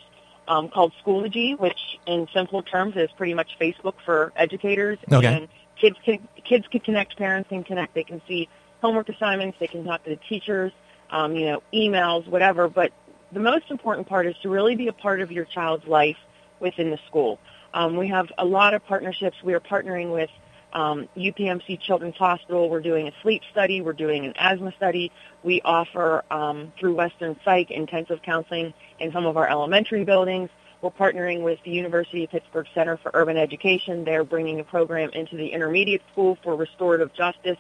um, 0.49 0.69
called 0.69 0.93
Schoology, 1.05 1.59
which 1.59 1.99
in 2.07 2.29
simple 2.35 2.63
terms 2.63 2.97
is 2.97 3.11
pretty 3.17 3.35
much 3.35 3.57
Facebook 3.61 3.95
for 4.05 4.33
educators. 4.37 4.99
Okay. 5.11 5.27
And 5.27 5.49
kids 5.81 5.97
can 6.05 6.29
kids 6.45 6.67
can 6.71 6.81
connect, 6.81 7.17
parents 7.17 7.49
can 7.49 7.65
connect. 7.65 7.95
They 7.95 8.05
can 8.05 8.21
see 8.29 8.49
homework 8.81 9.09
assignments, 9.09 9.59
they 9.59 9.67
can 9.67 9.85
talk 9.85 10.05
to 10.05 10.11
the 10.11 10.21
teachers, 10.29 10.73
um, 11.11 11.35
you 11.35 11.47
know, 11.47 11.63
emails, 11.73 12.27
whatever. 12.29 12.69
But 12.69 12.93
the 13.35 13.41
most 13.41 13.71
important 13.71 14.09
part 14.09 14.27
is 14.27 14.37
to 14.43 14.49
really 14.49 14.77
be 14.77 14.89
a 14.89 14.93
part 14.93 15.21
of 15.21 15.31
your 15.33 15.45
child's 15.45 15.87
life 15.87 16.17
within 16.61 16.91
the 16.91 16.99
school. 17.09 17.39
Um, 17.75 17.97
we 17.97 18.09
have 18.09 18.31
a 18.39 18.45
lot 18.45 18.75
of 18.75 18.87
partnerships. 18.87 19.37
We 19.43 19.55
are 19.55 19.61
partnering 19.61 20.13
with 20.13 20.31
um, 20.73 21.09
UPMC 21.17 21.81
Children's 21.81 22.17
Hospital. 22.17 22.71
We're 22.71 22.81
doing 22.81 23.09
a 23.09 23.13
sleep 23.23 23.43
study. 23.51 23.81
We're 23.81 23.93
doing 23.93 24.25
an 24.25 24.35
asthma 24.37 24.73
study. 24.77 25.11
We 25.43 25.61
offer 25.63 26.25
um, 26.31 26.73
through 26.79 26.95
Western 26.95 27.37
Psych 27.45 27.71
intensive 27.71 28.23
counseling 28.23 28.73
in 29.01 29.13
some 29.13 29.27
of 29.27 29.37
our 29.37 29.49
elementary 29.49 30.05
buildings. 30.05 30.51
We're 30.81 30.91
partnering 30.91 31.43
with 31.43 31.59
the 31.65 31.71
University 31.71 32.25
of 32.25 32.31
Pittsburgh 32.31 32.67
Center 32.75 32.97
for 32.99 33.11
Urban 33.15 33.37
Education. 33.37 34.05
They're 34.05 34.25
bringing 34.25 34.61
a 34.61 34.65
program 34.65 35.11
into 35.11 35.37
the 35.37 35.49
intermediate 35.49 36.03
school 36.13 36.39
for 36.45 36.55
restorative 36.55 37.13
justice, 37.15 37.57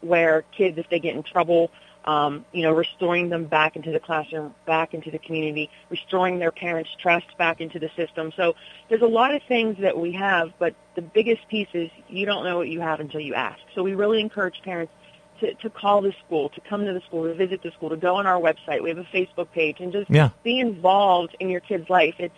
where 0.00 0.44
kids, 0.56 0.78
if 0.78 0.88
they 0.88 0.98
get 0.98 1.14
in 1.14 1.22
trouble, 1.22 1.70
um, 2.04 2.44
you 2.52 2.62
know, 2.62 2.72
restoring 2.72 3.28
them 3.30 3.44
back 3.46 3.76
into 3.76 3.90
the 3.90 4.00
classroom, 4.00 4.54
back 4.66 4.92
into 4.94 5.10
the 5.10 5.18
community, 5.18 5.70
restoring 5.88 6.38
their 6.38 6.50
parents' 6.50 6.90
trust 7.00 7.26
back 7.38 7.60
into 7.60 7.78
the 7.78 7.90
system. 7.96 8.32
So 8.36 8.54
there's 8.88 9.02
a 9.02 9.06
lot 9.06 9.34
of 9.34 9.42
things 9.48 9.78
that 9.80 9.98
we 9.98 10.12
have, 10.12 10.52
but 10.58 10.74
the 10.96 11.02
biggest 11.02 11.48
piece 11.48 11.68
is 11.72 11.90
you 12.08 12.26
don't 12.26 12.44
know 12.44 12.58
what 12.58 12.68
you 12.68 12.80
have 12.80 13.00
until 13.00 13.20
you 13.20 13.34
ask. 13.34 13.60
So 13.74 13.82
we 13.82 13.94
really 13.94 14.20
encourage 14.20 14.60
parents 14.62 14.92
to, 15.40 15.54
to 15.54 15.70
call 15.70 16.02
the 16.02 16.12
school, 16.24 16.50
to 16.50 16.60
come 16.60 16.84
to 16.84 16.92
the 16.92 17.00
school, 17.00 17.24
to 17.24 17.34
visit 17.34 17.62
the 17.62 17.70
school, 17.72 17.90
to 17.90 17.96
go 17.96 18.16
on 18.16 18.26
our 18.26 18.40
website. 18.40 18.82
We 18.82 18.90
have 18.90 18.98
a 18.98 19.04
Facebook 19.04 19.50
page, 19.52 19.80
and 19.80 19.92
just 19.92 20.10
Yeah. 20.10 20.30
be 20.42 20.60
involved 20.60 21.36
in 21.40 21.48
your 21.48 21.60
kid's 21.60 21.88
life. 21.88 22.14
It's 22.18 22.34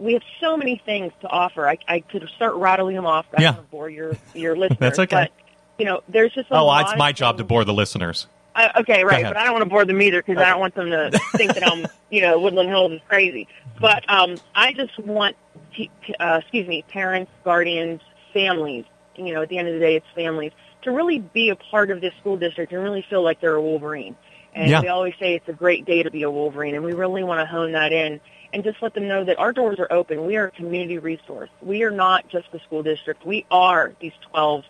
we 0.00 0.14
have 0.14 0.22
so 0.40 0.56
many 0.56 0.80
things 0.84 1.12
to 1.20 1.28
offer. 1.28 1.68
I, 1.68 1.78
I 1.86 2.00
could 2.00 2.28
start 2.34 2.54
rattling 2.56 2.96
them 2.96 3.06
off. 3.06 3.26
I 3.36 3.42
Yeah. 3.42 3.56
bore 3.70 3.88
your 3.88 4.16
your 4.34 4.56
listeners. 4.56 4.78
That's 4.80 4.98
okay. 5.00 5.28
But, 5.28 5.32
you 5.78 5.84
know, 5.84 6.00
there's 6.08 6.32
just 6.32 6.50
a 6.50 6.54
Oh, 6.56 6.66
lot 6.66 6.88
it's 6.88 6.96
my 6.98 7.12
job 7.12 7.38
to 7.38 7.44
bore 7.44 7.64
the 7.64 7.74
listeners. 7.74 8.26
Uh, 8.56 8.80
okay, 8.80 9.04
right, 9.04 9.22
but 9.24 9.36
I 9.36 9.44
don't 9.44 9.52
want 9.52 9.64
to 9.64 9.70
bore 9.70 9.84
them 9.84 10.00
either 10.00 10.22
because 10.22 10.38
I 10.40 10.48
don't 10.48 10.60
want 10.60 10.74
them 10.74 10.90
to 10.90 11.10
think 11.36 11.54
that 11.54 11.66
I'm, 11.66 11.86
you 12.10 12.22
know, 12.22 12.40
Woodland 12.40 12.70
Hills 12.70 12.92
is 12.92 13.00
crazy. 13.06 13.46
But 13.78 14.08
um, 14.08 14.40
I 14.54 14.72
just 14.72 14.98
want, 14.98 15.36
te- 15.74 15.90
uh, 16.18 16.38
excuse 16.40 16.66
me, 16.66 16.82
parents, 16.88 17.30
guardians, 17.44 18.00
families. 18.32 18.84
You 19.14 19.34
know, 19.34 19.42
at 19.42 19.50
the 19.50 19.58
end 19.58 19.68
of 19.68 19.74
the 19.74 19.80
day, 19.80 19.96
it's 19.96 20.06
families 20.14 20.52
to 20.82 20.90
really 20.90 21.18
be 21.18 21.50
a 21.50 21.56
part 21.56 21.90
of 21.90 22.00
this 22.00 22.14
school 22.20 22.36
district 22.36 22.72
and 22.72 22.82
really 22.82 23.04
feel 23.10 23.22
like 23.22 23.40
they're 23.40 23.54
a 23.56 23.62
Wolverine. 23.62 24.16
And 24.54 24.70
Yeah. 24.70 24.80
we 24.80 24.88
always 24.88 25.14
say 25.20 25.34
it's 25.34 25.48
a 25.48 25.52
great 25.52 25.84
day 25.84 26.02
to 26.02 26.10
be 26.10 26.22
a 26.22 26.30
Wolverine, 26.30 26.74
and 26.74 26.84
we 26.84 26.94
really 26.94 27.24
want 27.24 27.40
to 27.40 27.46
hone 27.46 27.72
that 27.72 27.92
in 27.92 28.20
and 28.54 28.64
just 28.64 28.80
let 28.80 28.94
them 28.94 29.06
know 29.06 29.22
that 29.24 29.38
our 29.38 29.52
doors 29.52 29.78
are 29.78 29.92
open. 29.92 30.24
We 30.24 30.36
are 30.36 30.46
a 30.46 30.50
community 30.50 30.98
resource. 30.98 31.50
We 31.60 31.82
are 31.82 31.90
not 31.90 32.28
just 32.28 32.50
the 32.52 32.60
school 32.60 32.82
district. 32.82 33.26
We 33.26 33.44
are 33.50 33.92
these 34.00 34.12
12 34.30 34.64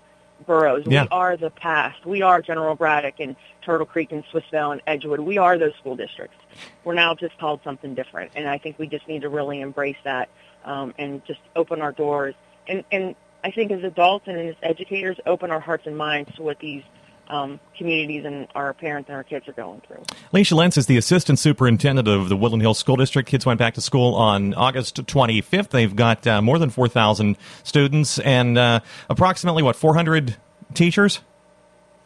boroughs. 0.44 0.84
Yeah. 0.86 1.02
We 1.02 1.08
are 1.10 1.36
the 1.36 1.50
past. 1.50 2.04
We 2.04 2.22
are 2.22 2.42
General 2.42 2.74
Braddock 2.74 3.14
and 3.20 3.36
Turtle 3.62 3.86
Creek 3.86 4.12
and 4.12 4.24
Swissvale 4.32 4.72
and 4.72 4.82
Edgewood. 4.86 5.20
We 5.20 5.38
are 5.38 5.58
those 5.58 5.74
school 5.80 5.96
districts. 5.96 6.36
We're 6.84 6.94
now 6.94 7.14
just 7.14 7.38
called 7.38 7.60
something 7.64 7.94
different, 7.94 8.32
and 8.34 8.48
I 8.48 8.58
think 8.58 8.78
we 8.78 8.86
just 8.86 9.06
need 9.08 9.22
to 9.22 9.28
really 9.28 9.60
embrace 9.60 9.96
that 10.04 10.28
um, 10.64 10.94
and 10.98 11.24
just 11.24 11.40
open 11.54 11.80
our 11.80 11.92
doors. 11.92 12.34
And, 12.68 12.84
and 12.90 13.14
I 13.44 13.50
think 13.50 13.70
as 13.70 13.84
adults 13.84 14.26
and 14.26 14.36
as 14.38 14.56
educators, 14.62 15.18
open 15.26 15.50
our 15.50 15.60
hearts 15.60 15.86
and 15.86 15.96
minds 15.96 16.34
to 16.36 16.42
what 16.42 16.58
these 16.58 16.82
um, 17.28 17.60
communities 17.76 18.24
and 18.24 18.48
our 18.54 18.72
parents 18.72 19.08
and 19.08 19.16
our 19.16 19.24
kids 19.24 19.48
are 19.48 19.52
going 19.52 19.80
through. 19.86 20.02
Leisha 20.32 20.54
Lentz 20.54 20.76
is 20.76 20.86
the 20.86 20.96
assistant 20.96 21.38
superintendent 21.38 22.08
of 22.08 22.28
the 22.28 22.36
Woodland 22.36 22.62
Hills 22.62 22.78
School 22.78 22.96
District. 22.96 23.28
Kids 23.28 23.46
went 23.46 23.58
back 23.58 23.74
to 23.74 23.80
school 23.80 24.14
on 24.14 24.54
August 24.54 24.96
25th. 24.96 25.70
They've 25.70 25.94
got 25.94 26.26
uh, 26.26 26.42
more 26.42 26.58
than 26.58 26.70
4,000 26.70 27.36
students 27.62 28.18
and 28.20 28.58
uh, 28.58 28.80
approximately, 29.10 29.62
what, 29.62 29.76
400 29.76 30.36
teachers? 30.74 31.20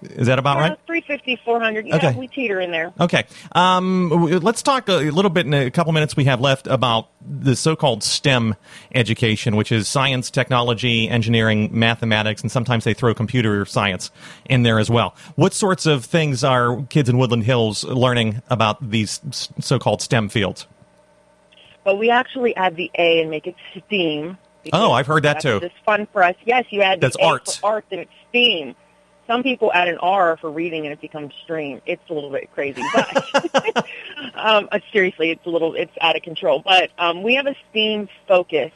Is 0.03 0.29
that 0.29 0.39
about 0.39 0.57
right? 0.59 0.73
Uh, 0.73 0.77
350, 0.87 1.37
400. 1.45 1.87
Yeah, 1.87 1.97
Okay. 1.97 2.15
we 2.15 2.27
teeter 2.27 2.59
in 2.61 2.71
there. 2.71 2.93
Okay. 2.99 3.25
Um, 3.53 4.09
let's 4.43 4.63
talk 4.63 4.89
a 4.89 4.97
little 5.11 5.31
bit 5.31 5.45
in 5.47 5.53
a 5.53 5.71
couple 5.71 5.93
minutes 5.93 6.17
we 6.17 6.25
have 6.25 6.41
left 6.41 6.67
about 6.67 7.09
the 7.21 7.55
so-called 7.55 8.03
STEM 8.03 8.55
education, 8.95 9.57
which 9.57 9.71
is 9.71 9.89
science, 9.89 10.31
technology, 10.31 11.09
engineering, 11.09 11.69
mathematics, 11.73 12.41
and 12.41 12.51
sometimes 12.51 12.85
they 12.85 12.95
throw 12.95 13.13
computer 13.15 13.67
science 13.67 14.11
in 14.47 14.63
there 14.63 14.79
as 14.79 14.89
well. 14.91 15.15
What 15.37 15.53
sorts 15.53 15.85
of 15.85 16.05
things 16.07 16.43
are 16.43 16.83
kids 16.89 17.09
in 17.11 17.19
Woodland 17.19 17.45
Hills 17.45 17.85
learning 17.85 18.41
about 18.49 18.91
these 18.91 19.21
so-called 19.61 20.01
STEM 20.01 20.31
fields? 20.31 20.67
Well, 21.85 21.97
we 21.99 22.09
actually 22.11 22.57
add 22.57 22.77
the 22.77 22.91
A 22.99 23.21
and 23.21 23.31
make 23.31 23.47
it 23.47 23.55
STEAM. 23.87 24.39
Oh, 24.73 24.93
I've 24.93 25.07
heard 25.07 25.23
that 25.25 25.35
that's 25.35 25.45
too. 25.45 25.57
It's 25.63 25.75
fun 25.87 26.07
for 26.13 26.23
us. 26.23 26.35
Yes, 26.45 26.67
you 26.71 26.83
add 26.83 27.01
the 27.01 27.07
That's 27.07 27.17
A 27.19 27.25
arts. 27.25 27.57
for 27.57 27.67
arts 27.71 27.87
and 27.91 28.01
it's 28.01 28.11
STEAM. 28.29 28.75
Some 29.31 29.45
people 29.45 29.71
add 29.73 29.87
an 29.87 29.99
R 29.99 30.37
for 30.39 30.51
reading 30.51 30.87
and 30.87 30.93
it 30.93 31.01
becomes 31.01 31.33
stream. 31.45 31.81
It's 31.87 32.03
a 32.11 32.13
little 32.13 32.31
bit 32.31 32.53
crazy, 32.53 32.83
but 32.93 33.77
um, 34.35 34.69
uh, 34.73 34.81
seriously, 34.93 35.31
it's 35.31 35.47
a 35.47 35.51
little 35.51 35.77
it's 35.77 35.93
out 36.01 36.17
of 36.17 36.23
control. 36.23 36.61
But 36.65 36.91
um, 36.99 37.23
we 37.23 37.37
have 37.37 37.47
a 37.47 37.55
STEAM 37.71 38.09
focus 38.27 38.73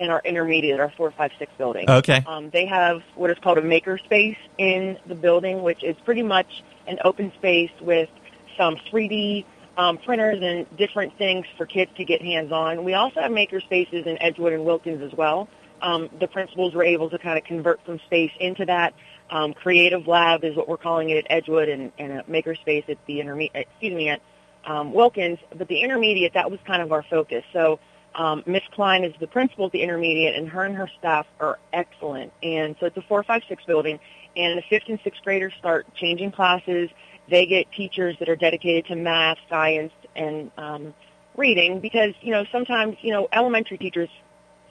in 0.00 0.10
our 0.10 0.20
intermediate, 0.24 0.80
our 0.80 0.90
four, 0.96 1.12
five, 1.12 1.30
six 1.38 1.52
building. 1.56 1.88
Okay. 1.88 2.20
Um, 2.26 2.50
they 2.50 2.66
have 2.66 3.04
what 3.14 3.30
is 3.30 3.38
called 3.38 3.58
a 3.58 3.62
maker 3.62 3.96
space 3.96 4.38
in 4.58 4.98
the 5.06 5.14
building, 5.14 5.62
which 5.62 5.84
is 5.84 5.94
pretty 6.04 6.24
much 6.24 6.64
an 6.88 6.98
open 7.04 7.32
space 7.36 7.70
with 7.80 8.10
some 8.56 8.74
3D 8.92 9.44
um, 9.76 9.98
printers 9.98 10.42
and 10.42 10.66
different 10.76 11.16
things 11.16 11.46
for 11.56 11.64
kids 11.64 11.92
to 11.98 12.04
get 12.04 12.20
hands 12.20 12.50
on. 12.50 12.82
We 12.82 12.94
also 12.94 13.20
have 13.20 13.30
maker 13.30 13.60
spaces 13.60 14.04
in 14.06 14.20
Edgewood 14.20 14.52
and 14.52 14.64
Wilkins 14.64 15.00
as 15.00 15.16
well. 15.16 15.48
Um, 15.80 16.10
the 16.20 16.28
principals 16.28 16.74
were 16.74 16.84
able 16.84 17.10
to 17.10 17.18
kind 17.18 17.38
of 17.38 17.44
convert 17.44 17.80
some 17.86 18.00
space 18.06 18.32
into 18.40 18.64
that. 18.66 18.94
Um, 19.32 19.54
creative 19.54 20.06
lab 20.06 20.44
is 20.44 20.54
what 20.54 20.68
we're 20.68 20.76
calling 20.76 21.08
it 21.08 21.16
at 21.16 21.26
Edgewood, 21.30 21.70
and, 21.70 21.90
and 21.98 22.12
a 22.12 22.22
Makerspace 22.24 22.86
at 22.88 22.98
the 23.06 23.18
intermediate. 23.18 23.66
Excuse 23.70 23.94
me, 23.94 24.10
at 24.10 24.20
um, 24.66 24.92
Wilkins. 24.92 25.38
But 25.56 25.68
the 25.68 25.80
intermediate, 25.80 26.34
that 26.34 26.50
was 26.50 26.60
kind 26.66 26.82
of 26.82 26.92
our 26.92 27.02
focus. 27.02 27.42
So 27.52 27.80
um, 28.14 28.42
Miss 28.46 28.62
Klein 28.72 29.04
is 29.04 29.14
the 29.20 29.26
principal 29.26 29.66
at 29.66 29.72
the 29.72 29.80
intermediate, 29.80 30.36
and 30.36 30.48
her 30.50 30.64
and 30.64 30.76
her 30.76 30.88
staff 30.98 31.26
are 31.40 31.58
excellent. 31.72 32.30
And 32.42 32.76
so 32.78 32.86
it's 32.86 32.96
a 32.98 33.02
four, 33.02 33.22
five, 33.22 33.42
six 33.48 33.64
building, 33.64 33.98
and 34.36 34.58
the 34.58 34.62
fifth 34.68 34.88
and 34.88 34.98
sixth 35.02 35.22
graders 35.22 35.54
start 35.58 35.86
changing 35.94 36.32
classes. 36.32 36.90
They 37.30 37.46
get 37.46 37.72
teachers 37.72 38.16
that 38.18 38.28
are 38.28 38.36
dedicated 38.36 38.86
to 38.86 38.96
math, 38.96 39.38
science, 39.48 39.92
and 40.14 40.50
um, 40.58 40.94
reading 41.36 41.80
because 41.80 42.12
you 42.20 42.32
know 42.32 42.44
sometimes 42.52 42.96
you 43.00 43.12
know 43.12 43.28
elementary 43.32 43.78
teachers 43.78 44.10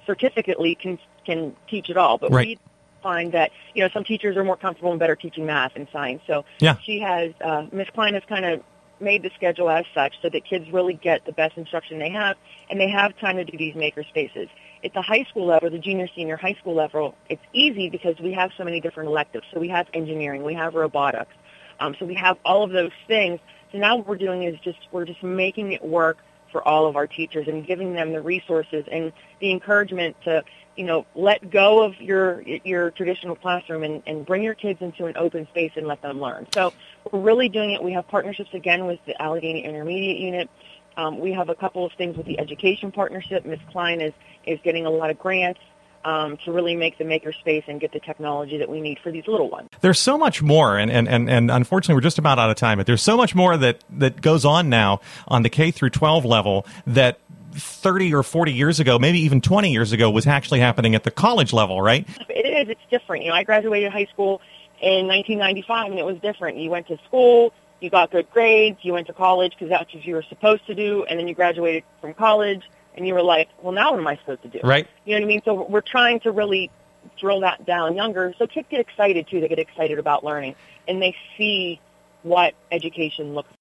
certificately 0.05 0.75
can 0.75 0.99
can 1.25 1.55
teach 1.67 1.89
it 1.89 1.97
all, 1.97 2.17
but 2.17 2.31
Right. 2.31 2.47
we 2.47 2.59
find 3.01 3.31
that 3.33 3.51
you 3.73 3.83
know 3.83 3.89
some 3.93 4.03
teachers 4.03 4.37
are 4.37 4.43
more 4.43 4.57
comfortable 4.57 4.91
and 4.91 4.99
better 4.99 5.15
teaching 5.15 5.45
math 5.45 5.73
and 5.75 5.87
science. 5.91 6.21
So 6.27 6.45
Yeah. 6.59 6.75
she 6.83 6.99
has 6.99 7.33
uh, 7.41 7.65
Miss 7.71 7.89
Klein 7.93 8.13
has 8.13 8.23
kind 8.27 8.45
of 8.45 8.61
made 8.99 9.23
the 9.23 9.31
schedule 9.35 9.69
as 9.69 9.85
such 9.93 10.13
so 10.21 10.29
that 10.29 10.45
kids 10.45 10.71
really 10.71 10.93
get 10.93 11.25
the 11.25 11.31
best 11.31 11.57
instruction 11.57 11.99
they 11.99 12.09
have, 12.11 12.37
and 12.69 12.79
they 12.79 12.89
have 12.89 13.17
time 13.19 13.35
to 13.37 13.43
do 13.43 13.57
these 13.57 13.75
maker 13.75 14.03
spaces. 14.03 14.47
At 14.83 14.93
the 14.93 15.01
high 15.01 15.23
school 15.29 15.45
level, 15.45 15.69
the 15.69 15.79
junior, 15.79 16.07
senior 16.15 16.37
high 16.37 16.53
school 16.53 16.75
level, 16.75 17.15
it's 17.29 17.41
easy 17.53 17.89
because 17.89 18.19
we 18.19 18.31
have 18.33 18.51
so 18.57 18.63
many 18.63 18.79
different 18.79 19.09
electives. 19.09 19.45
So 19.53 19.59
we 19.59 19.69
have 19.69 19.87
engineering, 19.93 20.43
we 20.43 20.53
have 20.53 20.75
robotics, 20.75 21.33
um, 21.79 21.95
so 21.99 22.05
we 22.05 22.15
have 22.15 22.37
all 22.45 22.63
of 22.63 22.71
those 22.71 22.91
things. 23.07 23.39
So 23.71 23.77
now 23.77 23.95
what 23.97 24.07
we're 24.07 24.17
doing 24.17 24.43
is 24.43 24.59
just 24.59 24.79
we're 24.91 25.05
just 25.05 25.23
making 25.23 25.71
it 25.71 25.83
work 25.83 26.17
for 26.51 26.67
all 26.67 26.85
of 26.87 26.95
our 26.95 27.07
teachers 27.07 27.47
and 27.47 27.65
giving 27.65 27.93
them 27.93 28.11
the 28.11 28.21
resources 28.21 28.85
and 28.91 29.13
the 29.39 29.51
encouragement 29.51 30.15
to 30.25 30.43
you 30.75 30.85
know 30.85 31.05
let 31.15 31.49
go 31.51 31.83
of 31.83 31.99
your 31.99 32.41
your 32.41 32.91
traditional 32.91 33.35
classroom 33.35 33.83
and, 33.83 34.03
and 34.05 34.25
bring 34.25 34.43
your 34.43 34.53
kids 34.53 34.81
into 34.81 35.05
an 35.05 35.17
open 35.17 35.47
space 35.47 35.71
and 35.75 35.87
let 35.87 36.01
them 36.01 36.19
learn. 36.19 36.47
So 36.53 36.73
we're 37.11 37.19
really 37.19 37.49
doing 37.49 37.71
it. 37.71 37.83
We 37.83 37.93
have 37.93 38.07
partnerships 38.07 38.53
again 38.53 38.85
with 38.85 38.99
the 39.05 39.19
Allegheny 39.21 39.65
Intermediate 39.65 40.17
Unit. 40.17 40.49
Um, 40.97 41.19
we 41.19 41.31
have 41.33 41.49
a 41.49 41.55
couple 41.55 41.85
of 41.85 41.93
things 41.93 42.17
with 42.17 42.25
the 42.25 42.39
education 42.39 42.91
partnership. 42.91 43.45
Ms. 43.45 43.59
Klein 43.71 44.01
is 44.01 44.13
is 44.45 44.59
getting 44.63 44.85
a 44.85 44.89
lot 44.89 45.09
of 45.09 45.19
grants 45.19 45.59
um, 46.05 46.37
to 46.45 46.51
really 46.51 46.75
make 46.75 46.97
the 46.97 47.03
maker 47.03 47.33
space 47.33 47.63
and 47.67 47.79
get 47.79 47.91
the 47.91 47.99
technology 47.99 48.57
that 48.57 48.69
we 48.69 48.81
need 48.81 48.99
for 48.99 49.11
these 49.11 49.27
little 49.27 49.49
ones. 49.49 49.69
There's 49.81 49.99
so 49.99 50.17
much 50.17 50.41
more, 50.41 50.77
and, 50.77 50.91
and, 50.91 51.07
and, 51.07 51.29
and 51.29 51.51
unfortunately, 51.51 51.95
we're 51.95 52.01
just 52.01 52.17
about 52.17 52.39
out 52.39 52.49
of 52.49 52.55
time. 52.55 52.77
But 52.77 52.87
there's 52.87 53.01
so 53.01 53.17
much 53.17 53.35
more 53.35 53.57
that, 53.57 53.83
that 53.91 54.21
goes 54.21 54.45
on 54.45 54.69
now 54.69 55.01
on 55.27 55.43
the 55.43 55.49
K 55.49 55.71
through 55.71 55.91
12 55.91 56.25
level 56.25 56.65
that 56.87 57.19
30 57.53 58.13
or 58.13 58.23
40 58.23 58.53
years 58.53 58.79
ago, 58.79 58.99
maybe 58.99 59.19
even 59.19 59.41
20 59.41 59.71
years 59.71 59.91
ago, 59.91 60.09
was 60.09 60.27
actually 60.27 60.59
happening 60.59 60.95
at 60.95 61.03
the 61.03 61.11
college 61.11 61.53
level, 61.53 61.81
right? 61.81 62.07
It 62.29 62.67
is. 62.67 62.69
It's 62.69 62.81
different. 62.89 63.23
You 63.23 63.29
know, 63.29 63.35
I 63.35 63.43
graduated 63.43 63.91
high 63.91 64.05
school 64.05 64.41
in 64.81 65.07
1995, 65.07 65.91
and 65.91 65.99
it 65.99 66.05
was 66.05 66.17
different. 66.19 66.57
You 66.57 66.69
went 66.69 66.87
to 66.87 66.97
school, 67.05 67.53
you 67.79 67.89
got 67.89 68.11
good 68.11 68.29
grades, 68.31 68.79
you 68.81 68.93
went 68.93 69.07
to 69.07 69.13
college 69.13 69.53
because 69.53 69.69
that's 69.69 69.93
what 69.93 70.05
you 70.05 70.15
were 70.15 70.23
supposed 70.23 70.65
to 70.67 70.75
do, 70.75 71.03
and 71.05 71.19
then 71.19 71.27
you 71.27 71.35
graduated 71.35 71.83
from 71.99 72.13
college, 72.13 72.63
and 72.95 73.07
you 73.07 73.13
were 73.13 73.23
like, 73.23 73.49
well, 73.61 73.73
now 73.73 73.91
what 73.91 73.99
am 73.99 74.07
I 74.07 74.17
supposed 74.17 74.43
to 74.43 74.49
do? 74.49 74.59
Right. 74.63 74.87
You 75.05 75.15
know 75.15 75.21
what 75.21 75.25
I 75.25 75.27
mean? 75.27 75.41
So 75.45 75.67
we're 75.67 75.81
trying 75.81 76.19
to 76.21 76.31
really 76.31 76.71
drill 77.19 77.41
that 77.41 77.65
down 77.65 77.95
younger, 77.95 78.33
so 78.37 78.47
kids 78.47 78.67
get 78.69 78.79
excited 78.79 79.27
too. 79.27 79.41
They 79.41 79.47
get 79.47 79.59
excited 79.59 79.99
about 79.99 80.23
learning, 80.23 80.55
and 80.87 81.01
they 81.01 81.15
see 81.37 81.79
what 82.23 82.53
education 82.71 83.33
looks 83.33 83.51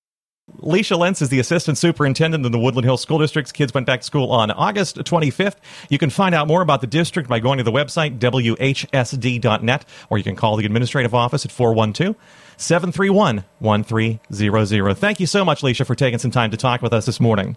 Leisha 0.58 0.98
Lentz 0.98 1.22
is 1.22 1.28
the 1.28 1.38
assistant 1.38 1.78
superintendent 1.78 2.44
in 2.44 2.52
the 2.52 2.58
Woodland 2.58 2.84
Hills 2.84 3.00
School 3.00 3.18
District's 3.18 3.52
kids 3.52 3.72
went 3.72 3.86
back 3.86 4.00
to 4.00 4.06
school 4.06 4.30
on 4.30 4.50
August 4.50 4.96
25th. 4.96 5.56
You 5.88 5.98
can 5.98 6.10
find 6.10 6.34
out 6.34 6.48
more 6.48 6.62
about 6.62 6.80
the 6.80 6.86
district 6.86 7.28
by 7.28 7.40
going 7.40 7.58
to 7.58 7.64
the 7.64 7.72
website, 7.72 8.18
whsd.net, 8.18 9.84
or 10.10 10.18
you 10.18 10.24
can 10.24 10.36
call 10.36 10.56
the 10.56 10.66
administrative 10.66 11.14
office 11.14 11.44
at 11.44 11.52
412 11.52 12.16
731 12.56 13.44
1300. 13.58 14.94
Thank 14.94 15.20
you 15.20 15.26
so 15.26 15.44
much, 15.44 15.62
Leisha, 15.62 15.86
for 15.86 15.94
taking 15.94 16.18
some 16.18 16.30
time 16.30 16.50
to 16.50 16.56
talk 16.56 16.82
with 16.82 16.92
us 16.92 17.06
this 17.06 17.20
morning. 17.20 17.56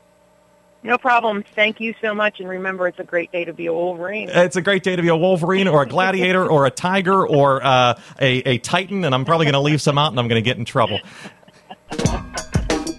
No 0.83 0.97
problem. 0.97 1.45
Thank 1.55 1.79
you 1.79 1.95
so 2.01 2.13
much, 2.13 2.41
and 2.41 2.49
remember, 2.49 2.87
it's 2.89 2.99
a 2.99 3.05
great 3.05 3.31
day 3.31 3.45
to 3.45 3.53
be 3.53 3.67
a 3.67 3.73
Wolverine. 3.73 4.29
It's 4.29 4.57
a 4.57 4.61
great 4.61 4.83
day 4.83 4.97
to 4.97 5.01
be 5.01 5.07
a 5.07 5.15
Wolverine 5.15 5.69
or 5.69 5.81
a 5.81 5.87
gladiator 5.87 6.45
or 6.45 6.65
a 6.65 6.71
tiger 6.71 7.25
or 7.25 7.63
uh, 7.63 7.97
a, 8.19 8.37
a 8.39 8.57
titan, 8.57 9.05
and 9.05 9.15
I'm 9.15 9.23
probably 9.23 9.45
going 9.45 9.53
to 9.53 9.61
leave 9.61 9.81
some 9.81 9.97
out 9.97 10.11
and 10.11 10.19
I'm 10.19 10.27
going 10.27 10.43
to 10.43 10.47
get 10.47 10.57
in 10.57 10.65
trouble. 10.65 10.99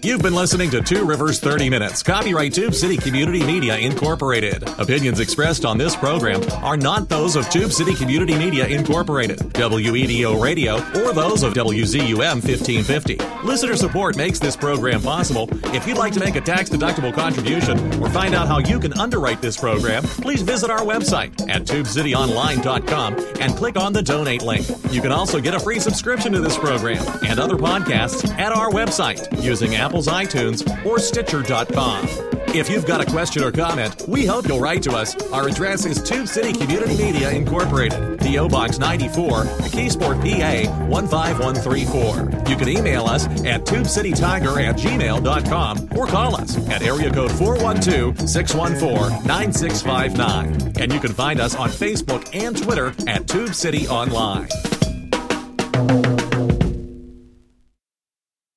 You've 0.04 0.20
been 0.20 0.34
listening 0.34 0.68
to 0.68 0.82
Two 0.82 1.06
Rivers 1.06 1.40
30 1.40 1.70
Minutes, 1.70 2.02
copyright 2.02 2.52
Tube 2.52 2.74
City 2.74 2.98
Community 2.98 3.42
Media 3.42 3.78
Incorporated. 3.78 4.62
Opinions 4.78 5.18
expressed 5.18 5.64
on 5.64 5.78
this 5.78 5.96
program 5.96 6.42
are 6.62 6.76
not 6.76 7.08
those 7.08 7.36
of 7.36 7.48
Tube 7.48 7.72
City 7.72 7.94
Community 7.94 8.36
Media 8.36 8.66
Incorporated, 8.66 9.38
WEDO 9.54 10.42
Radio, 10.42 10.74
or 10.74 11.14
those 11.14 11.42
of 11.42 11.54
WZUM 11.54 12.44
1550. 12.44 13.16
Listener 13.44 13.76
support 13.76 14.14
makes 14.14 14.38
this 14.38 14.56
program 14.56 15.00
possible. 15.00 15.48
If 15.74 15.86
you'd 15.86 15.96
like 15.96 16.12
to 16.12 16.20
make 16.20 16.36
a 16.36 16.40
tax 16.42 16.68
deductible 16.68 17.14
contribution 17.14 17.78
or 18.02 18.10
find 18.10 18.34
out 18.34 18.46
how 18.46 18.58
you 18.58 18.78
can 18.78 18.92
underwrite 18.98 19.40
this 19.40 19.56
program, 19.56 20.02
please 20.02 20.42
visit 20.42 20.70
our 20.70 20.80
website 20.80 21.48
at 21.48 21.62
tubecityonline.com 21.62 23.18
and 23.40 23.56
click 23.56 23.78
on 23.78 23.94
the 23.94 24.02
donate 24.02 24.42
link. 24.42 24.68
You 24.90 25.00
can 25.00 25.12
also 25.12 25.40
get 25.40 25.54
a 25.54 25.60
free 25.60 25.80
subscription 25.80 26.30
to 26.32 26.40
this 26.40 26.58
program 26.58 27.02
and 27.24 27.40
other 27.40 27.56
podcasts 27.56 28.28
at 28.38 28.52
our 28.52 28.70
website 28.70 29.42
using 29.42 29.74
Apple's 29.94 30.08
iTunes 30.08 30.84
or 30.84 30.98
Stitcher.com. 30.98 32.08
If 32.48 32.68
you've 32.68 32.84
got 32.84 33.00
a 33.00 33.06
question 33.06 33.44
or 33.44 33.52
comment, 33.52 34.02
we 34.08 34.26
hope 34.26 34.48
you'll 34.48 34.58
write 34.58 34.82
to 34.84 34.90
us. 34.90 35.14
Our 35.30 35.46
address 35.46 35.86
is 35.86 36.02
Tube 36.02 36.26
City 36.26 36.52
Community 36.52 36.96
Media 36.96 37.30
Incorporated, 37.30 38.18
P.O. 38.18 38.48
Box 38.48 38.80
94, 38.80 39.44
McKeesport, 39.44 40.20
PA 40.20 40.88
15134. 40.88 42.50
You 42.50 42.56
can 42.56 42.68
email 42.68 43.06
us 43.06 43.26
at 43.44 43.64
tubecitytiger 43.66 44.60
at 44.68 44.76
gmail.com 44.76 45.88
or 45.96 46.06
call 46.08 46.34
us 46.34 46.56
at 46.70 46.82
area 46.82 47.12
code 47.12 47.30
412 47.30 48.28
614 48.28 49.24
9659. 49.28 50.72
And 50.80 50.92
you 50.92 50.98
can 50.98 51.12
find 51.12 51.38
us 51.38 51.54
on 51.54 51.68
Facebook 51.68 52.28
and 52.34 52.60
Twitter 52.60 52.92
at 53.06 53.28
Tube 53.28 53.54
City 53.54 53.86
Online. 53.86 54.48